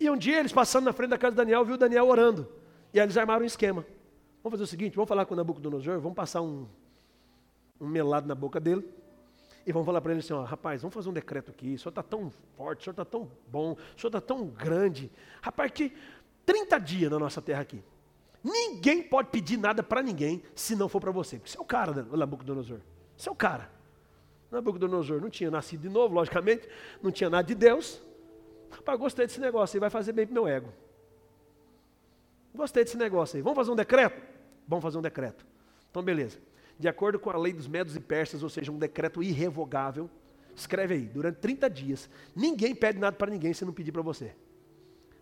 [0.00, 2.48] E um dia eles passando na frente da casa de Daniel, viu Daniel orando.
[2.94, 3.84] E aí eles armaram um esquema.
[4.42, 6.66] Vamos fazer o seguinte, vamos falar com o Nabucodonosor, vamos passar um,
[7.78, 8.88] um melado na boca dele.
[9.68, 11.74] E vão falar para ele assim: ó, rapaz, vamos fazer um decreto aqui.
[11.74, 15.12] O senhor está tão forte, o senhor está tão bom, o senhor está tão grande.
[15.42, 15.92] Rapaz, que
[16.46, 17.84] 30 dias na nossa terra aqui.
[18.42, 21.36] Ninguém pode pedir nada para ninguém se não for para você.
[21.36, 22.80] Porque você é o cara, Nabucodonosor.
[23.14, 23.70] Você é o cara.
[24.50, 26.66] Nabucodonosor não tinha nascido de novo, logicamente,
[27.02, 28.00] não tinha nada de Deus.
[28.70, 30.72] Rapaz, gostei desse negócio aí, vai fazer bem para meu ego.
[32.54, 33.42] Gostei desse negócio aí.
[33.42, 34.22] Vamos fazer um decreto?
[34.66, 35.44] Vamos fazer um decreto.
[35.90, 36.47] Então, beleza
[36.78, 40.08] de acordo com a lei dos medos e persas, ou seja, um decreto irrevogável,
[40.54, 44.34] escreve aí, durante 30 dias, ninguém pede nada para ninguém se não pedir para você.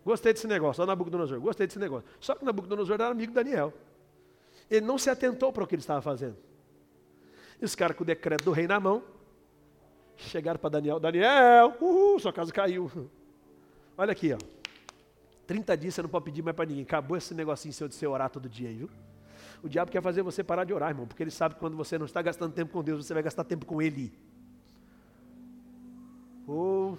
[0.05, 2.07] Gostei desse negócio, ó Nabucodonosor, gostei desse negócio.
[2.19, 3.73] Só que Nabucodonosor era amigo de Daniel.
[4.69, 6.37] Ele não se atentou para o que ele estava fazendo.
[7.59, 9.03] E os caras com o decreto do rei na mão,
[10.15, 12.89] chegaram para Daniel, Daniel, uhul, sua casa caiu.
[13.97, 14.37] Olha aqui, ó.
[15.47, 16.83] 30 dias você não pode pedir mais para ninguém.
[16.83, 18.89] Acabou esse negocinho seu de você orar todo dia aí, viu?
[19.63, 21.97] O diabo quer fazer você parar de orar, irmão, porque ele sabe que quando você
[21.97, 24.13] não está gastando tempo com Deus, você vai gastar tempo com Ele.
[26.47, 26.93] Ou.
[26.93, 26.97] Oh.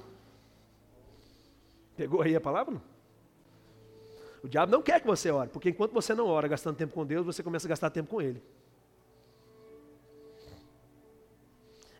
[1.96, 2.80] Pegou aí a palavra?
[4.42, 7.04] O diabo não quer que você ore, porque enquanto você não ora gastando tempo com
[7.04, 8.42] Deus, você começa a gastar tempo com Ele.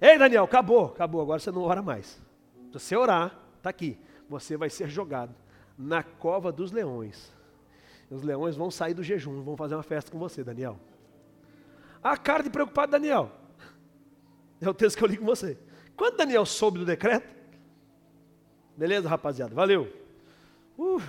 [0.01, 2.21] Ei, Daniel, acabou, acabou, agora você não ora mais.
[2.69, 5.35] Se você orar, está aqui, você vai ser jogado
[5.77, 7.33] na cova dos leões.
[8.11, 10.79] Os leões vão sair do jejum, vão fazer uma festa com você, Daniel.
[12.03, 13.31] A cara de preocupado, Daniel.
[14.61, 15.59] É o texto que eu li com você.
[15.97, 17.29] Quando Daniel soube do decreto,
[18.77, 19.93] beleza, rapaziada, valeu.
[20.79, 21.03] Uh.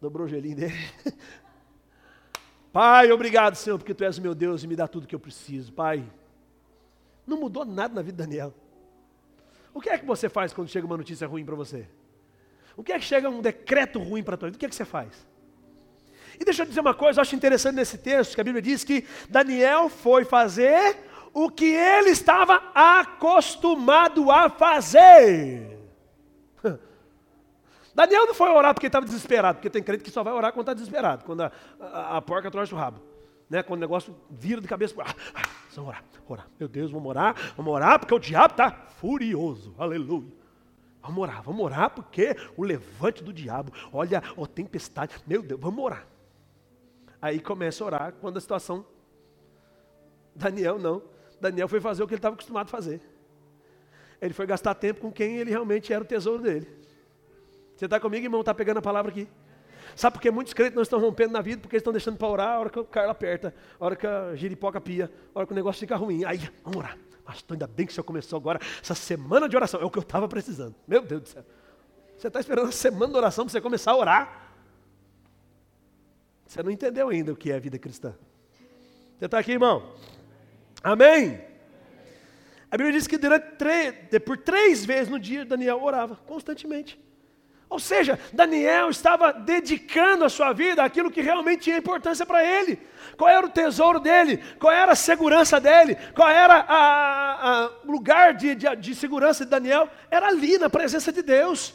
[0.00, 0.74] Dobrou o gelinho dele.
[2.72, 5.20] Pai, obrigado, Senhor, porque Tu és o meu Deus e me dá tudo que eu
[5.20, 5.72] preciso.
[5.72, 6.08] Pai,
[7.26, 8.54] não mudou nada na vida de Daniel.
[9.74, 11.86] O que é que você faz quando chega uma notícia ruim para você?
[12.76, 14.56] O que é que chega um decreto ruim para a tua vida?
[14.56, 15.26] O que é que você faz?
[16.40, 18.82] E deixa eu dizer uma coisa, eu acho interessante nesse texto, que a Bíblia diz
[18.82, 20.96] que Daniel foi fazer
[21.34, 25.78] o que ele estava acostumado a fazer.
[27.94, 30.62] Daniel não foi orar porque estava desesperado, porque tem crente que só vai orar quando
[30.62, 33.02] está desesperado, quando a, a, a porca torce o rabo.
[33.50, 35.42] Né, quando o negócio vira de cabeça, ah, ah,
[35.74, 40.39] vamos orar, orar, meu Deus, vamos orar, vamos orar, porque o diabo está furioso, aleluia.
[41.02, 45.82] Vamos orar, vamos orar, porque o levante do diabo, olha a tempestade, meu Deus, vamos
[45.82, 46.06] orar.
[47.20, 48.84] Aí começa a orar quando a situação.
[50.34, 51.02] Daniel não.
[51.40, 53.00] Daniel foi fazer o que ele estava acostumado a fazer.
[54.20, 56.68] Ele foi gastar tempo com quem ele realmente era o tesouro dele.
[57.76, 58.40] Você está comigo, irmão?
[58.40, 59.26] Está pegando a palavra aqui?
[59.96, 61.60] Sabe por que muitos crentes não estão rompendo na vida?
[61.60, 64.06] Porque eles estão deixando para orar a hora que o Carlos aperta, a hora que
[64.06, 66.24] a giripoca pia, a hora que o negócio fica ruim.
[66.24, 66.98] Aí, vamos orar.
[67.30, 69.80] Pastor, ainda bem que o senhor começou agora essa semana de oração.
[69.80, 70.74] É o que eu estava precisando.
[70.84, 71.44] Meu Deus do céu.
[72.18, 74.52] Você está esperando a semana de oração para você começar a orar?
[76.44, 78.16] Você não entendeu ainda o que é a vida cristã.
[79.16, 79.94] Você está aqui, irmão?
[80.82, 81.40] Amém?
[82.68, 83.94] A Bíblia diz que durante três,
[84.26, 87.00] por três vezes no dia Daniel orava, constantemente.
[87.70, 92.76] Ou seja, Daniel estava dedicando a sua vida àquilo que realmente tinha importância para ele.
[93.16, 94.42] Qual era o tesouro dele?
[94.58, 95.96] Qual era a segurança dele?
[96.12, 99.88] Qual era o lugar de, de, de segurança de Daniel?
[100.10, 101.72] Era ali, na presença de Deus.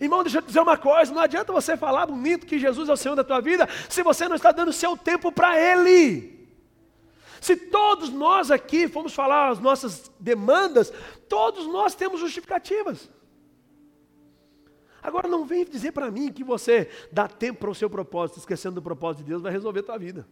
[0.00, 2.92] Irmão, deixa eu te dizer uma coisa: não adianta você falar bonito que Jesus é
[2.92, 6.34] o Senhor da tua vida, se você não está dando seu tempo para Ele.
[7.40, 10.92] Se todos nós aqui fomos falar as nossas demandas,
[11.28, 13.08] todos nós temos justificativas.
[15.06, 18.74] Agora não vem dizer para mim que você dá tempo para o seu propósito, esquecendo
[18.74, 20.26] do propósito de Deus, vai resolver a tua vida.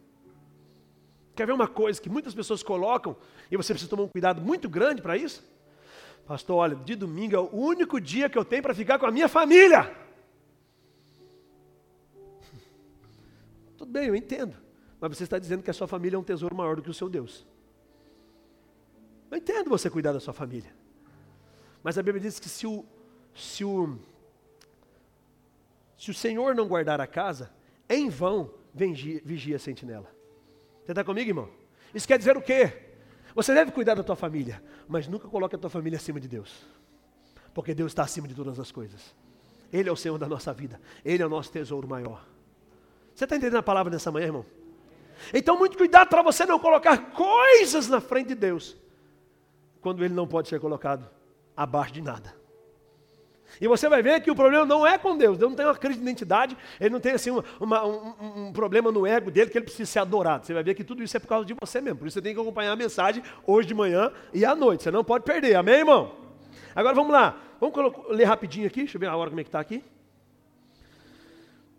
[1.33, 3.17] Quer ver uma coisa que muitas pessoas colocam
[3.49, 5.45] e você precisa tomar um cuidado muito grande para isso?
[6.27, 9.13] Pastor, olha, de domingo é o único dia que eu tenho para ficar com a
[9.13, 9.97] minha família.
[13.79, 14.57] Tudo bem, eu entendo.
[15.01, 16.95] Mas você está dizendo que a sua família é um tesouro maior do que o
[16.95, 17.47] seu Deus.
[19.31, 20.75] Eu entendo você cuidar da sua família.
[21.81, 22.85] Mas a Bíblia diz que se o,
[23.37, 23.97] se o
[26.05, 27.51] se o Senhor não guardar a casa,
[27.89, 30.15] em vão vigia, a sentinela.
[30.85, 31.49] Você está comigo, irmão?
[31.95, 32.91] Isso quer dizer o quê?
[33.35, 36.67] Você deve cuidar da tua família, mas nunca coloque a tua família acima de Deus.
[37.55, 39.15] Porque Deus está acima de todas as coisas.
[39.73, 40.79] Ele é o Senhor da nossa vida.
[41.03, 42.23] Ele é o nosso tesouro maior.
[43.15, 44.45] Você está entendendo a palavra nessa manhã, irmão?
[45.33, 48.77] Então, muito cuidado para você não colocar coisas na frente de Deus,
[49.81, 51.09] quando Ele não pode ser colocado
[51.57, 52.44] abaixo de nada.
[53.61, 55.39] E você vai ver que o problema não é com Deus.
[55.39, 58.53] Deus não tem uma crise de identidade, ele não tem assim uma, uma, um, um,
[58.53, 60.47] problema no ego dele que ele precisa ser adorado.
[60.47, 61.99] Você vai ver que tudo isso é por causa de você mesmo.
[61.99, 64.83] Por isso você tem que acompanhar a mensagem hoje de manhã e à noite.
[64.83, 66.15] Você não pode perder, amém, irmão?
[66.75, 67.39] Agora vamos lá.
[67.61, 67.77] Vamos
[68.11, 68.81] ler rapidinho aqui.
[68.81, 69.83] Deixa eu ver a hora como é que está aqui.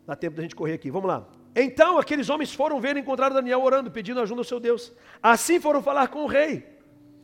[0.05, 0.89] Dá tempo da gente correr aqui.
[0.89, 1.25] Vamos lá.
[1.55, 4.91] Então aqueles homens foram ver e encontraram Daniel orando, pedindo ajuda ao seu Deus.
[5.21, 6.65] Assim foram falar com o rei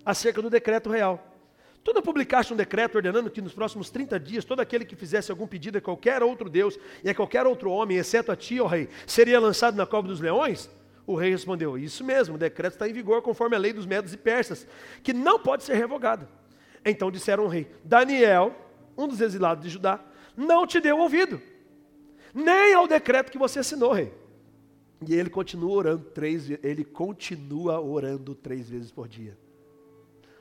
[0.05, 1.30] acerca do decreto real.
[1.83, 5.31] Tu não publicaste um decreto ordenando que nos próximos 30 dias todo aquele que fizesse
[5.31, 8.67] algum pedido a qualquer outro Deus e a qualquer outro homem, exceto a ti, ó
[8.67, 10.69] rei, seria lançado na cova dos leões?
[11.07, 14.13] O rei respondeu: Isso mesmo, o decreto está em vigor conforme a lei dos medos
[14.13, 14.67] e persas,
[15.01, 16.27] que não pode ser revogado.
[16.85, 18.55] Então disseram ao rei: Daniel,
[18.95, 19.99] um dos exilados de Judá,
[20.37, 21.41] não te deu ouvido,
[22.31, 24.13] nem ao decreto que você assinou, rei.
[25.07, 29.35] E ele continua orando três, ele continua orando três vezes por dia.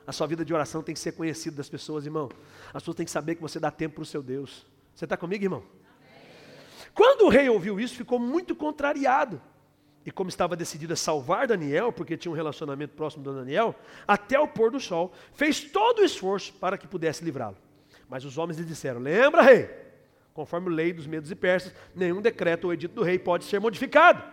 [0.05, 2.29] A sua vida de oração tem que ser conhecida das pessoas, irmão.
[2.73, 4.65] As pessoas têm que saber que você dá tempo para o seu Deus.
[4.95, 5.63] Você está comigo, irmão?
[6.93, 9.41] Quando o rei ouviu isso, ficou muito contrariado.
[10.05, 13.75] E como estava decidido a salvar Daniel, porque tinha um relacionamento próximo do Daniel,
[14.07, 17.57] até o pôr do sol, fez todo o esforço para que pudesse livrá-lo.
[18.09, 19.69] Mas os homens lhe disseram: Lembra, rei,
[20.33, 23.59] conforme a lei dos medos e persas, nenhum decreto ou edito do rei pode ser
[23.59, 24.23] modificado.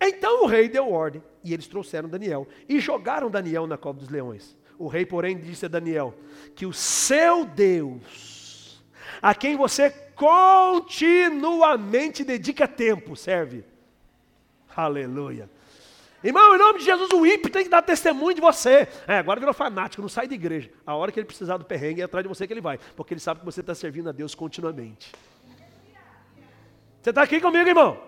[0.00, 4.08] Então o rei deu ordem, e eles trouxeram Daniel e jogaram Daniel na cova dos
[4.08, 4.56] leões.
[4.82, 6.12] O rei, porém, disse a Daniel
[6.56, 8.82] que o seu Deus,
[9.22, 13.64] a quem você continuamente dedica tempo, serve.
[14.74, 15.48] Aleluia.
[16.24, 18.88] Irmão, em nome de Jesus, o ímpio tem que dar testemunho de você.
[19.06, 20.68] É, agora virou fanático, não sai da igreja.
[20.84, 23.14] A hora que ele precisar do perrengue é atrás de você que ele vai, porque
[23.14, 25.12] ele sabe que você está servindo a Deus continuamente.
[27.00, 28.02] Você está aqui comigo, irmão?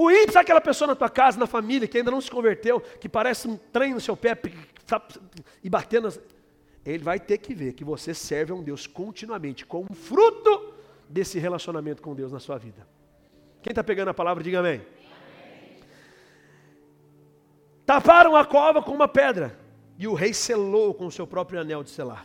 [0.00, 2.80] O ímpio, sabe aquela pessoa na tua casa, na família, que ainda não se converteu,
[2.80, 4.38] que parece um trem no seu pé
[5.60, 6.08] e batendo.
[6.86, 10.72] Ele vai ter que ver que você serve a um Deus continuamente, como fruto
[11.08, 12.86] desse relacionamento com Deus na sua vida.
[13.60, 14.74] Quem está pegando a palavra, diga amém.
[14.74, 15.80] amém.
[17.84, 19.58] Taparam a cova com uma pedra,
[19.98, 22.24] e o rei selou com o seu próprio anel de selar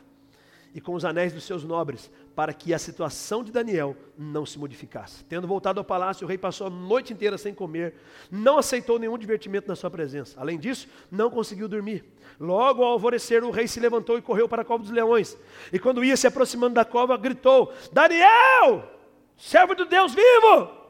[0.74, 4.58] e com os anéis dos seus nobres, para que a situação de Daniel não se
[4.58, 5.24] modificasse.
[5.26, 7.94] Tendo voltado ao palácio, o rei passou a noite inteira sem comer,
[8.32, 10.40] não aceitou nenhum divertimento na sua presença.
[10.40, 12.04] Além disso, não conseguiu dormir.
[12.40, 15.38] Logo ao alvorecer, o rei se levantou e correu para a cova dos leões.
[15.72, 18.92] E quando ia se aproximando da cova, gritou: Daniel,
[19.38, 20.84] servo do Deus vivo!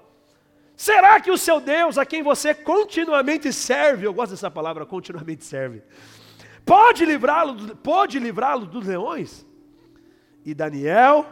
[0.76, 5.46] Será que o seu Deus, a quem você continuamente serve, eu gosto dessa palavra, continuamente
[5.46, 5.84] serve,
[6.65, 9.46] pode livrá-lo pode livrá-lo dos leões?
[10.45, 11.25] E Daniel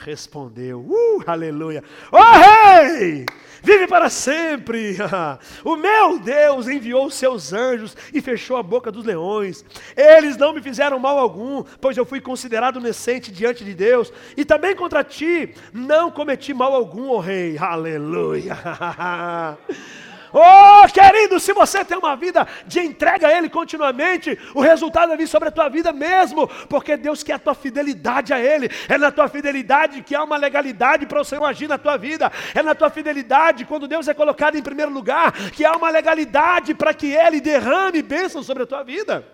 [0.00, 1.82] respondeu: Uh, aleluia!
[2.10, 3.26] Oh, rei!
[3.62, 4.96] Vive para sempre!
[5.64, 9.64] o meu Deus enviou seus anjos e fechou a boca dos leões.
[9.96, 14.12] Eles não me fizeram mal algum, pois eu fui considerado inocente diante de Deus.
[14.36, 17.56] E também contra ti não cometi mal algum, oh, rei.
[17.60, 18.56] Aleluia!
[20.32, 25.16] Oh, querido, se você tem uma vida de entrega a Ele continuamente, o resultado vai
[25.16, 28.68] vir sobre a tua vida mesmo, porque Deus quer a tua fidelidade a Ele.
[28.88, 32.30] É na tua fidelidade que há uma legalidade para o Senhor agir na tua vida.
[32.54, 36.74] É na tua fidelidade, quando Deus é colocado em primeiro lugar, que há uma legalidade
[36.74, 39.26] para que Ele derrame bênçãos sobre a tua vida.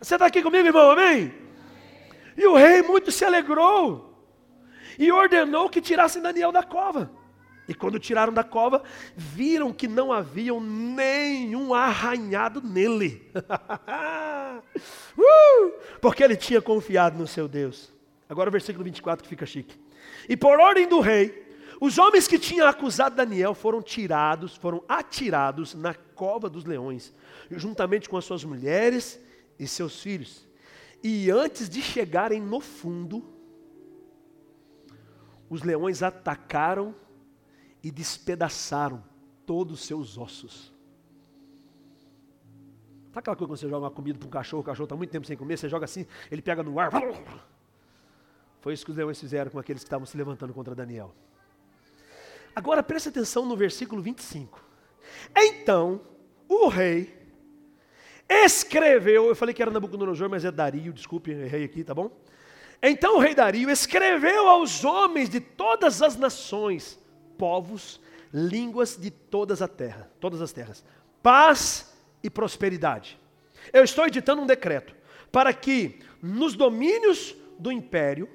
[0.00, 0.90] Você está aqui comigo, irmão?
[0.90, 1.34] Amém?
[2.36, 4.14] E o rei muito se alegrou
[4.98, 7.17] e ordenou que tirassem Daniel da cova.
[7.68, 8.82] E quando tiraram da cova,
[9.14, 13.30] viram que não havia nenhum arranhado nele.
[15.18, 17.92] uh, porque ele tinha confiado no seu Deus.
[18.26, 19.78] Agora o versículo 24 que fica chique.
[20.26, 21.46] E por ordem do rei,
[21.78, 27.12] os homens que tinham acusado Daniel foram tirados, foram atirados na cova dos leões,
[27.50, 29.20] juntamente com as suas mulheres
[29.58, 30.48] e seus filhos.
[31.02, 33.24] E antes de chegarem no fundo,
[35.50, 36.94] os leões atacaram
[37.82, 39.02] e despedaçaram
[39.46, 40.72] todos os seus ossos.
[43.08, 45.10] Sabe aquela coisa quando você joga uma comida para um cachorro, o cachorro está muito
[45.10, 46.90] tempo sem comer, você joga assim, ele pega no ar.
[48.60, 51.14] Foi isso que os leões fizeram com aqueles que estavam se levantando contra Daniel.
[52.54, 54.62] Agora preste atenção no versículo 25.
[55.34, 56.00] Então,
[56.48, 57.16] o rei
[58.28, 62.10] escreveu, eu falei que era Nabucodonosor, mas é Dario, desculpe, errei aqui, tá bom?
[62.82, 66.98] Então o rei Dario escreveu aos homens de todas as nações,
[67.38, 68.00] povos,
[68.34, 70.84] línguas de todas a terra, todas as terras.
[71.22, 73.18] Paz e prosperidade.
[73.72, 74.94] Eu estou editando um decreto
[75.30, 78.28] para que nos domínios do império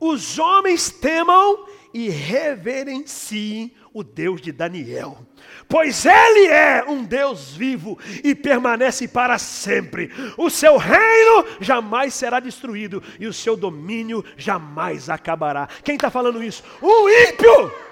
[0.00, 5.18] os homens temam e reverenciem o Deus de Daniel,
[5.66, 10.10] pois ele é um Deus vivo e permanece para sempre.
[10.36, 15.68] O seu reino jamais será destruído e o seu domínio jamais acabará.
[15.82, 16.62] Quem está falando isso?
[16.80, 17.87] Um ímpio!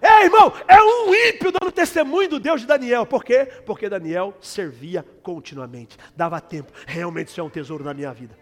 [0.00, 3.04] É, irmão, é um ímpio dando testemunho do Deus de Daniel.
[3.04, 3.46] Por quê?
[3.66, 6.72] Porque Daniel servia continuamente, dava tempo.
[6.86, 8.36] Realmente isso é um tesouro na minha vida.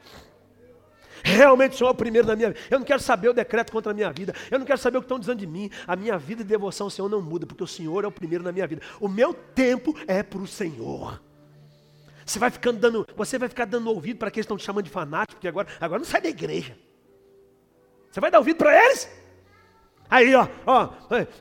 [1.25, 2.61] Realmente o Senhor é o primeiro na minha vida.
[2.71, 4.35] Eu não quero saber o decreto contra a minha vida.
[4.51, 5.71] Eu não quero saber o que estão dizendo de mim.
[5.87, 8.45] A minha vida de devoção ao Senhor não muda, porque o Senhor é o primeiro
[8.45, 8.83] na minha vida.
[9.01, 11.21] O meu tempo é para o Senhor.
[12.25, 14.85] Você vai ficando dando, você vai ficar dando ouvido para aqueles que estão te chamando
[14.85, 16.77] de fanático, porque agora, agora não sai da igreja.
[18.11, 19.09] Você vai dar ouvido para eles?
[20.09, 20.93] Aí, ó, ó,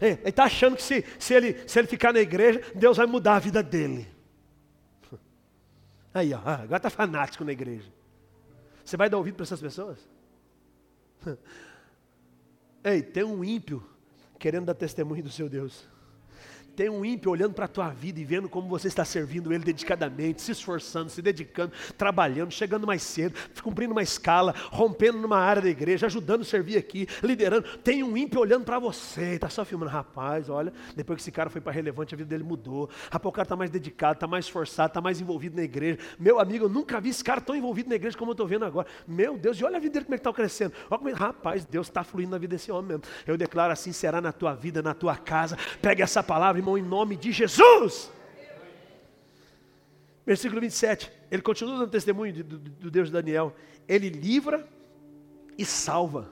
[0.01, 3.35] ele está achando que se, se, ele, se ele ficar na igreja, Deus vai mudar
[3.35, 4.07] a vida dele.
[6.13, 7.91] Aí, ó, agora está fanático na igreja.
[8.83, 9.97] Você vai dar ouvido para essas pessoas?
[12.83, 13.83] Ei, tem um ímpio
[14.37, 15.87] querendo dar testemunho do seu Deus.
[16.75, 19.63] Tem um ímpio olhando para a tua vida e vendo como você está servindo ele
[19.63, 25.61] dedicadamente, se esforçando, se dedicando, trabalhando, chegando mais cedo, cumprindo uma escala, rompendo numa área
[25.61, 27.67] da igreja, ajudando a servir aqui, liderando.
[27.79, 29.91] Tem um ímpio olhando para você, está só filmando.
[29.91, 32.89] Rapaz, olha, depois que esse cara foi para relevante, a vida dele mudou.
[33.11, 35.99] Rapaz, o cara está mais dedicado, está mais esforçado, está mais envolvido na igreja.
[36.19, 38.65] Meu amigo, eu nunca vi esse cara tão envolvido na igreja como eu estou vendo
[38.65, 38.87] agora.
[39.07, 40.73] Meu Deus, e olha a vida dele como é está crescendo.
[40.89, 43.03] Olha como, rapaz, Deus está fluindo na vida desse homem mesmo.
[43.25, 45.57] Eu declaro assim: será na tua vida, na tua casa.
[45.81, 48.11] Pegue essa palavra, irmão, em nome de Jesus.
[50.25, 53.55] Versículo 27, ele continua dando testemunho do, do Deus de Daniel.
[53.87, 54.67] Ele livra
[55.57, 56.29] e salva,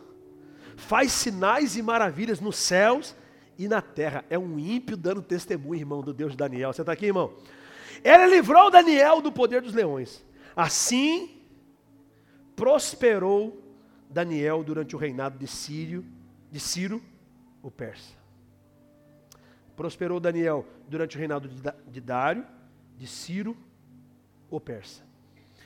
[0.75, 3.15] faz sinais e maravilhas nos céus
[3.57, 4.25] e na terra.
[4.29, 6.73] É um ímpio dando testemunho, irmão, do Deus de Daniel.
[6.73, 7.33] Você está aqui, irmão?
[8.03, 10.25] Ele livrou Daniel do poder dos leões.
[10.55, 11.41] Assim
[12.55, 13.61] prosperou
[14.09, 16.03] Daniel durante o reinado de Sírio,
[16.51, 17.01] de Ciro,
[17.61, 18.22] o persa.
[19.75, 21.49] Prosperou Daniel durante o reinado
[21.87, 22.45] de Dário,
[22.95, 23.57] de Ciro,
[24.49, 25.03] o persa.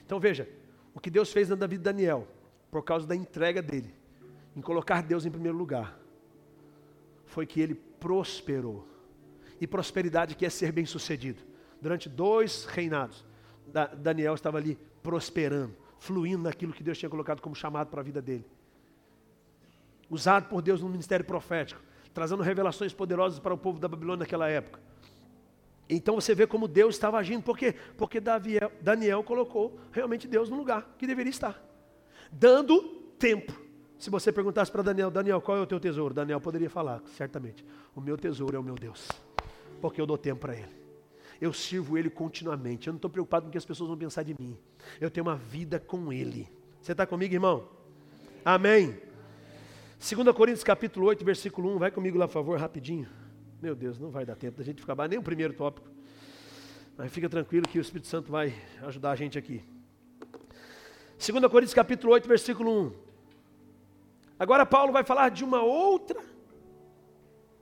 [0.06, 0.48] Então veja,
[0.94, 2.28] o que Deus fez na vida de Daniel,
[2.72, 3.94] por causa da entrega dele,
[4.56, 6.00] em colocar Deus em primeiro lugar,
[7.26, 8.88] foi que ele prosperou.
[9.60, 11.42] E prosperidade quer ser bem sucedido.
[11.82, 13.26] Durante dois reinados,
[13.98, 18.22] Daniel estava ali prosperando, fluindo naquilo que Deus tinha colocado como chamado para a vida
[18.22, 18.46] dele.
[20.10, 21.82] Usado por Deus no ministério profético
[22.18, 24.80] trazendo revelações poderosas para o povo da Babilônia naquela época.
[25.88, 27.76] Então você vê como Deus estava agindo, por quê?
[27.96, 28.20] Porque
[28.82, 31.64] Daniel colocou realmente Deus no lugar que deveria estar,
[32.32, 32.82] dando
[33.20, 33.54] tempo.
[34.00, 36.12] Se você perguntasse para Daniel, Daniel, qual é o teu tesouro?
[36.12, 37.64] Daniel poderia falar, certamente:
[37.96, 39.08] O meu tesouro é o meu Deus,
[39.80, 40.76] porque eu dou tempo para Ele.
[41.40, 42.88] Eu sirvo Ele continuamente.
[42.88, 44.58] Eu não estou preocupado com o que as pessoas vão pensar de mim.
[45.00, 46.50] Eu tenho uma vida com Ele.
[46.82, 47.70] Você está comigo, irmão?
[48.44, 49.07] Amém.
[50.00, 53.10] 2 Coríntios capítulo 8, versículo 1, vai comigo lá, por favor, rapidinho.
[53.60, 55.90] Meu Deus, não vai dar tempo da gente ficar mais nem o primeiro tópico.
[56.96, 59.64] Mas fica tranquilo que o Espírito Santo vai ajudar a gente aqui.
[61.18, 62.94] 2 Coríntios capítulo 8, versículo 1.
[64.38, 66.24] Agora Paulo vai falar de uma outra,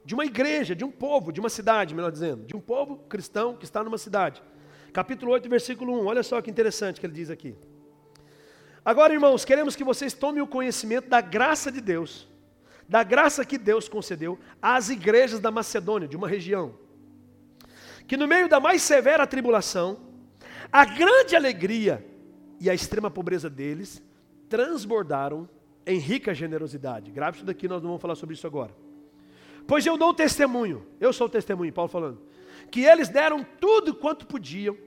[0.04, 3.56] de uma igreja, de um povo, de uma cidade, melhor dizendo, de um povo cristão
[3.56, 4.44] que está numa cidade.
[4.92, 6.06] Capítulo 8, versículo 1.
[6.06, 7.56] Olha só que interessante que ele diz aqui.
[8.86, 12.28] Agora, irmãos, queremos que vocês tomem o conhecimento da graça de Deus,
[12.88, 16.78] da graça que Deus concedeu às igrejas da Macedônia, de uma região,
[18.08, 19.98] que no meio da mais severa tribulação,
[20.72, 22.06] a grande alegria
[22.60, 24.04] e a extrema pobreza deles
[24.48, 25.50] transbordaram
[25.84, 27.10] em rica generosidade.
[27.10, 28.76] Grave isso daqui, nós não vamos falar sobre isso agora.
[29.66, 32.22] Pois eu dou testemunho, eu sou o testemunho, Paulo falando,
[32.70, 34.78] que eles deram tudo quanto podiam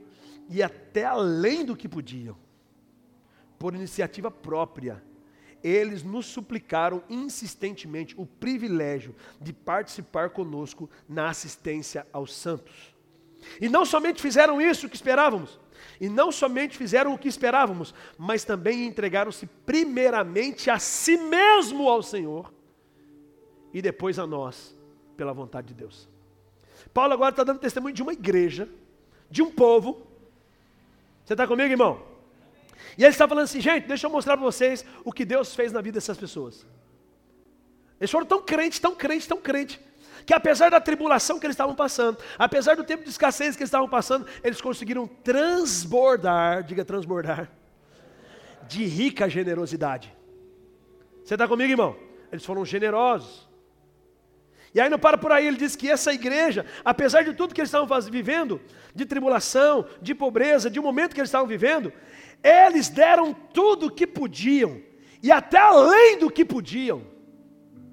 [0.49, 2.37] e até além do que podiam
[3.59, 5.03] por iniciativa própria,
[5.63, 12.95] eles nos suplicaram insistentemente o privilégio de participar conosco na assistência aos santos.
[13.61, 15.59] E não somente fizeram isso que esperávamos,
[16.01, 22.03] e não somente fizeram o que esperávamos, mas também entregaram-se primeiramente a si mesmo ao
[22.03, 22.53] Senhor
[23.73, 24.77] e depois a nós,
[25.17, 26.09] pela vontade de Deus.
[26.93, 28.69] Paulo agora está dando testemunho de uma igreja,
[29.31, 30.07] de um povo.
[31.25, 32.08] Você está comigo, irmão?
[32.97, 35.73] E ele está falando assim, gente, deixa eu mostrar para vocês o que Deus fez
[35.73, 36.67] na vida dessas pessoas.
[38.01, 39.79] Eles foram tão crentes, tão crentes, tão crentes,
[40.25, 43.69] que apesar da tribulação que eles estavam passando, apesar do tempo de escassez que eles
[43.69, 47.51] estavam passando, eles conseguiram transbordar, diga transbordar,
[48.69, 50.15] de rica generosidade.
[51.25, 51.97] Você está comigo, irmão?
[52.31, 53.49] Eles foram generosos.
[54.75, 57.61] E aí não para por aí, ele diz que essa igreja, apesar de tudo que
[57.61, 58.61] eles estavam vivendo,
[58.95, 61.93] de tribulação, de pobreza, de um momento que eles estavam vivendo,
[62.43, 64.81] eles deram tudo o que podiam,
[65.23, 67.03] e até além do que podiam,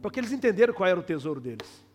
[0.02, 1.86] porque eles entenderam qual era o tesouro deles.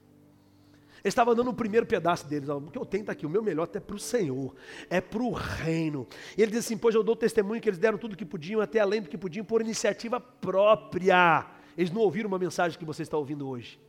[1.02, 3.42] Eles estavam dando o primeiro pedaço deles, o que eu tenho está aqui, o meu
[3.42, 4.54] melhor até para o Senhor,
[4.90, 6.06] é para o reino.
[6.36, 8.60] E ele diz assim: Pois eu dou testemunho que eles deram tudo o que podiam,
[8.60, 11.46] até além do que podiam, por iniciativa própria.
[11.76, 13.80] Eles não ouviram uma mensagem que você está ouvindo hoje.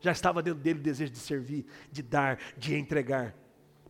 [0.00, 3.34] Já estava dentro dele o desejo de servir, de dar, de entregar.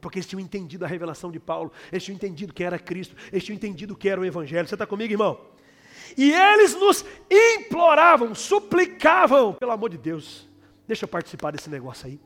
[0.01, 3.44] Porque eles tinham entendido a revelação de Paulo, eles tinham entendido quem era Cristo, eles
[3.44, 4.66] tinham entendido que era o Evangelho.
[4.66, 5.38] Você está comigo, irmão?
[6.16, 10.48] E eles nos imploravam, suplicavam, pelo amor de Deus,
[10.86, 12.20] deixa eu participar desse negócio aí.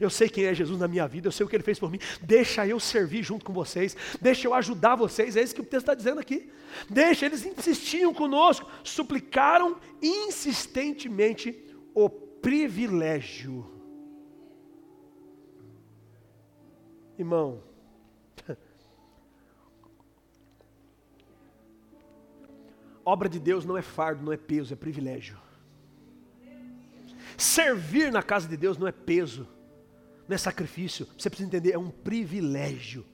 [0.00, 1.90] Eu sei quem é Jesus na minha vida, eu sei o que ele fez por
[1.90, 1.98] mim.
[2.22, 5.36] Deixa eu servir junto com vocês, deixa eu ajudar vocês.
[5.36, 6.50] É isso que o texto está dizendo aqui.
[6.88, 11.64] Deixa, eles insistiam conosco, suplicaram insistentemente
[11.94, 13.77] o privilégio
[17.18, 17.60] Irmão,
[23.04, 25.36] obra de Deus não é fardo, não é peso, é privilégio.
[27.36, 29.48] Servir na casa de Deus não é peso,
[30.28, 31.08] não é sacrifício.
[31.18, 33.04] Você precisa entender, é um privilégio.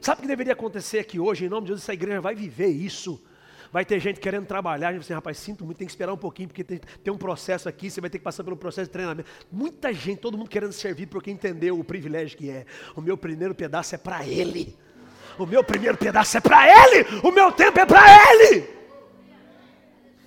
[0.00, 2.68] Sabe o que deveria acontecer aqui hoje, em nome de Deus, essa igreja vai viver
[2.68, 3.24] isso.
[3.72, 6.16] Vai ter gente querendo trabalhar, a gente assim, rapaz, sinto muito, tem que esperar um
[6.18, 8.92] pouquinho, porque tem, tem um processo aqui, você vai ter que passar pelo processo de
[8.92, 9.30] treinamento.
[9.50, 12.66] Muita gente, todo mundo querendo servir, porque entendeu o privilégio que é.
[12.94, 14.76] O meu primeiro pedaço é para Ele.
[15.38, 17.06] O meu primeiro pedaço é para Ele.
[17.24, 18.02] O meu tempo é para
[18.34, 18.68] Ele.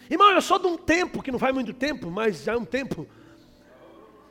[0.10, 2.66] Irmão, eu sou de um tempo, que não faz muito tempo, mas já é um
[2.66, 3.08] tempo,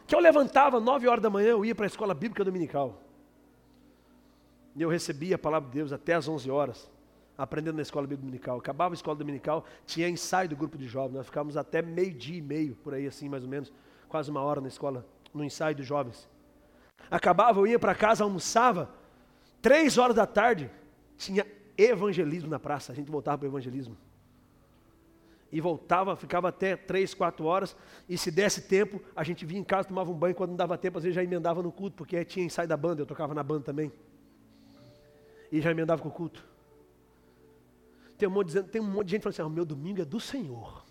[0.09, 3.01] que eu levantava nove horas da manhã, eu ia para a escola bíblica dominical.
[4.75, 6.93] E eu recebia a palavra de Deus até as onze horas
[7.37, 8.59] aprendendo na escola dominical.
[8.59, 11.16] Acabava a escola dominical, tinha ensaio do grupo de jovens.
[11.16, 13.72] Nós ficávamos até meio-dia e meio, por aí assim, mais ou menos,
[14.09, 16.28] quase uma hora na escola, no ensaio dos jovens.
[17.11, 18.91] Acabava, eu ia para casa, almoçava,
[19.61, 20.70] três horas da tarde,
[21.16, 22.93] tinha evangelismo na praça.
[22.93, 23.97] A gente voltava para o evangelismo.
[25.51, 27.76] E voltava, ficava até três, quatro horas,
[28.09, 30.76] e se desse tempo, a gente vinha em casa, tomava um banho, quando não dava
[30.76, 33.43] tempo, às vezes já emendava no culto, porque tinha ensaio da banda, eu tocava na
[33.43, 33.93] banda também.
[35.53, 36.45] E já emendava com o culto.
[38.17, 40.05] Tem um monte, dizendo, tem um monte de gente falando assim: ah, meu domingo é
[40.05, 40.85] do Senhor.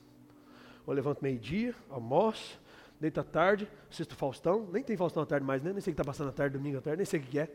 [0.86, 2.60] Eu levanto meio-dia, almoço,
[3.00, 4.68] deito à tarde, assisto Faustão.
[4.72, 5.72] Nem tem Faustão à tarde mais, né?
[5.72, 7.40] Nem sei o que está passando à tarde, domingo à tarde, nem sei o que
[7.40, 7.50] é.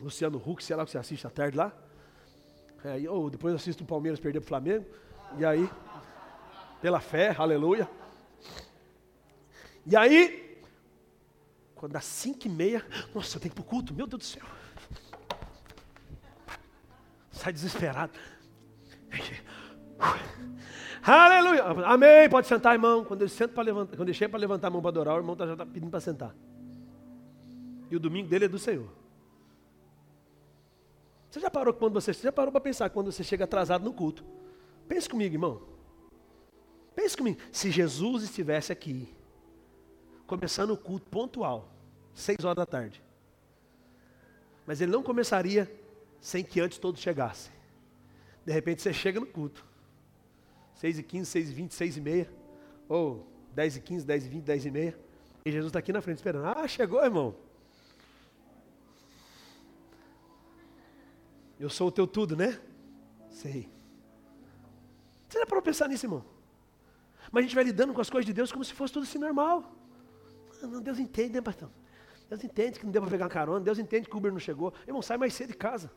[0.00, 1.72] Luciano Huck, sei lá o que você assiste à tarde lá.
[2.84, 4.86] Aí, ou depois assisto o Palmeiras perder para o Flamengo.
[5.38, 5.68] E aí,
[6.80, 7.88] pela fé, aleluia.
[9.84, 10.60] E aí,
[11.74, 14.20] quando dá cinco e meia, nossa, eu tenho que ir para o culto, meu Deus
[14.20, 14.44] do céu.
[17.30, 18.12] Sai desesperado.
[21.02, 21.62] Aleluia.
[21.86, 22.28] Amém.
[22.28, 23.04] Pode sentar, irmão.
[23.04, 25.36] Quando eu sento para levantar, quando chego para levantar a mão para adorar, o irmão
[25.36, 26.34] tá, já está pedindo para sentar.
[27.90, 28.88] E o domingo dele é do Senhor.
[31.30, 33.92] Você já parou quando você, você já parou para pensar quando você chega atrasado no
[33.92, 34.24] culto?
[34.88, 35.62] Pense comigo, irmão.
[36.94, 39.14] Pense comigo, se Jesus estivesse aqui,
[40.26, 41.68] começando o culto pontual,
[42.14, 43.02] seis horas da tarde,
[44.66, 45.70] mas ele não começaria
[46.20, 47.52] sem que antes todos chegassem.
[48.46, 49.66] De repente você chega no culto,
[50.76, 52.32] seis e quinze, seis e vinte, seis e meia,
[52.88, 54.96] ou dez e quinze, dez e vinte, dez e meia,
[55.44, 56.46] e Jesus está aqui na frente esperando.
[56.46, 57.34] Ah, chegou, irmão.
[61.58, 62.60] Eu sou o teu tudo, né?
[63.30, 63.68] Sei.
[65.28, 66.24] Você já parou pensar nisso, irmão?
[67.32, 69.18] Mas a gente vai lidando com as coisas de Deus como se fosse tudo assim
[69.18, 69.74] normal.
[70.62, 71.68] Não, Deus entende, né, pastor?
[72.28, 74.38] Deus entende que não deu para pegar uma carona, Deus entende que o Uber não
[74.38, 74.72] chegou.
[74.86, 75.90] Irmão, sai mais cedo de casa.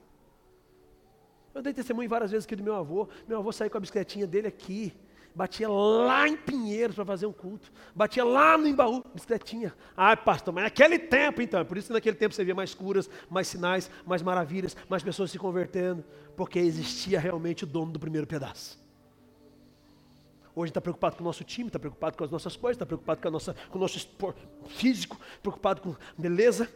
[1.54, 3.08] Eu dei testemunho várias vezes aqui do meu avô.
[3.28, 4.94] Meu avô saiu com a bicicletinha dele aqui.
[5.34, 7.72] Batia lá em Pinheiros para fazer um culto.
[7.96, 9.74] Batia lá no Embaú, bicicletinha.
[9.96, 11.64] Ai, pastor, mas naquele tempo então.
[11.64, 15.32] Por isso que naquele tempo você via mais curas, mais sinais, mais maravilhas, mais pessoas
[15.32, 16.04] se convertendo.
[16.36, 18.80] Porque existia realmente o dono do primeiro pedaço.
[20.56, 23.22] Hoje está preocupado com o nosso time, está preocupado com as nossas coisas, está preocupado
[23.22, 23.98] com, a nossa, com o nosso
[24.68, 26.70] físico, preocupado com beleza.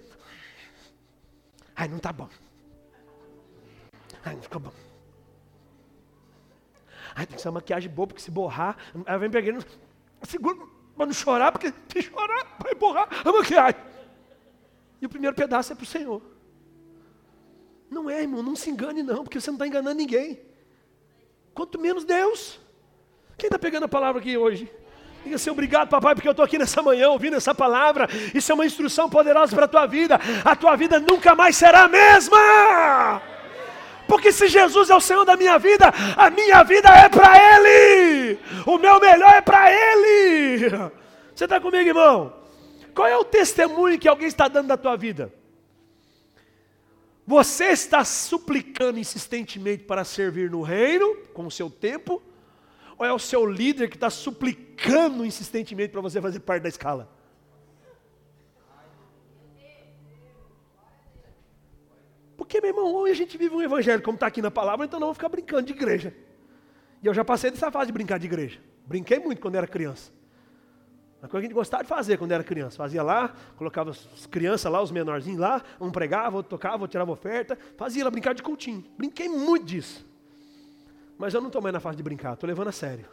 [1.75, 2.29] Ai, não está bom.
[4.25, 4.71] Ai, não ficou bom.
[7.15, 9.65] Ai, tem que ser uma maquiagem boa, porque se borrar, aí vem pegando,
[10.23, 10.57] segura
[10.95, 13.81] para não chorar, porque se chorar, vai borrar a maquiagem.
[15.01, 16.21] E o primeiro pedaço é para o Senhor.
[17.89, 20.39] Não é, irmão, não se engane não, porque você não está enganando ninguém.
[21.53, 22.59] Quanto menos Deus.
[23.37, 24.71] Quem está pegando a palavra aqui hoje?
[25.23, 28.07] Diga assim, obrigado papai, porque eu estou aqui nessa manhã ouvindo essa palavra.
[28.33, 30.19] Isso é uma instrução poderosa para a tua vida.
[30.43, 33.32] A tua vida nunca mais será a mesma.
[34.07, 38.39] Porque se Jesus é o Senhor da minha vida, a minha vida é para Ele.
[38.65, 40.69] O meu melhor é para Ele.
[41.33, 42.33] Você está comigo, irmão?
[42.93, 45.33] Qual é o testemunho que alguém está dando da tua vida?
[47.25, 52.21] Você está suplicando insistentemente para servir no reino, com o seu tempo,
[52.97, 57.12] ou é o seu líder que está suplicando insistentemente para você fazer parte da escala?
[62.53, 64.99] Porque, meu irmão, hoje a gente vive um evangelho como está aqui na palavra, então
[64.99, 66.13] não vou ficar brincando de igreja.
[67.01, 68.59] E eu já passei dessa fase de brincar de igreja.
[68.85, 70.11] Brinquei muito quando era criança.
[71.19, 72.77] Uma coisa que a gente gostava de fazer quando era criança.
[72.77, 77.11] Fazia lá, colocava as crianças lá, os menorzinhos lá, um pregava, outro tocava, outro tirava
[77.11, 77.57] oferta.
[77.75, 78.85] Fazia lá brincar de cultinho.
[78.99, 80.05] Brinquei muito disso.
[81.17, 83.07] Mas eu não estou mais na fase de brincar, estou levando a sério.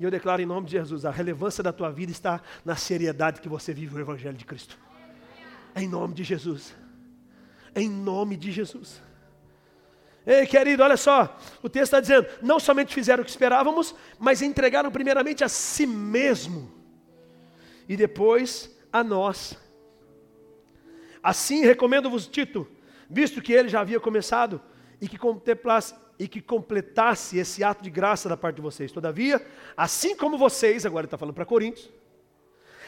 [0.00, 3.40] E eu declaro em nome de Jesus, a relevância da tua vida está na seriedade
[3.40, 4.76] que você vive o Evangelho de Cristo.
[5.76, 6.82] Em nome de Jesus.
[7.74, 9.02] Em nome de Jesus.
[10.26, 14.40] Ei, querido, olha só, o texto está dizendo: não somente fizeram o que esperávamos, mas
[14.40, 16.72] entregaram primeiramente a si mesmo,
[17.88, 19.58] e depois a nós.
[21.22, 22.66] Assim recomendo-vos, Tito,
[23.08, 24.60] visto que ele já havia começado,
[25.00, 28.92] e que contemplasse e que completasse esse ato de graça da parte de vocês.
[28.92, 29.44] Todavia,
[29.76, 31.90] assim como vocês, agora ele está falando para Coríntios,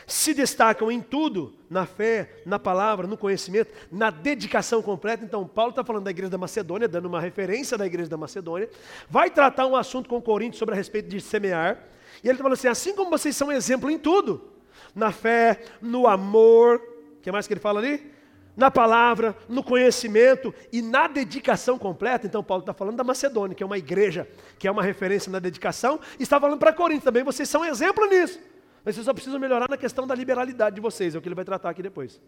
[0.07, 5.25] se destacam em tudo, na fé, na palavra, no conhecimento, na dedicação completa.
[5.25, 8.71] Então, Paulo está falando da igreja da Macedônia, dando uma referência da igreja da Macedônia.
[9.11, 11.83] Vai tratar um assunto com Coríntios sobre a respeito de semear.
[12.23, 14.53] E ele está falando assim: assim como vocês são exemplo em tudo,
[14.95, 16.81] na fé, no amor,
[17.19, 18.15] o que mais que ele fala ali?
[18.57, 22.27] na palavra, no conhecimento e na dedicação completa.
[22.27, 24.27] Então, Paulo está falando da Macedônia, que é uma igreja,
[24.59, 27.23] que é uma referência na dedicação, e está falando para Corinto também.
[27.23, 28.41] Vocês são exemplo nisso.
[28.87, 31.35] Mas vocês só precisam melhorar na questão da liberalidade de vocês, é o que ele
[31.35, 32.21] vai tratar aqui depois.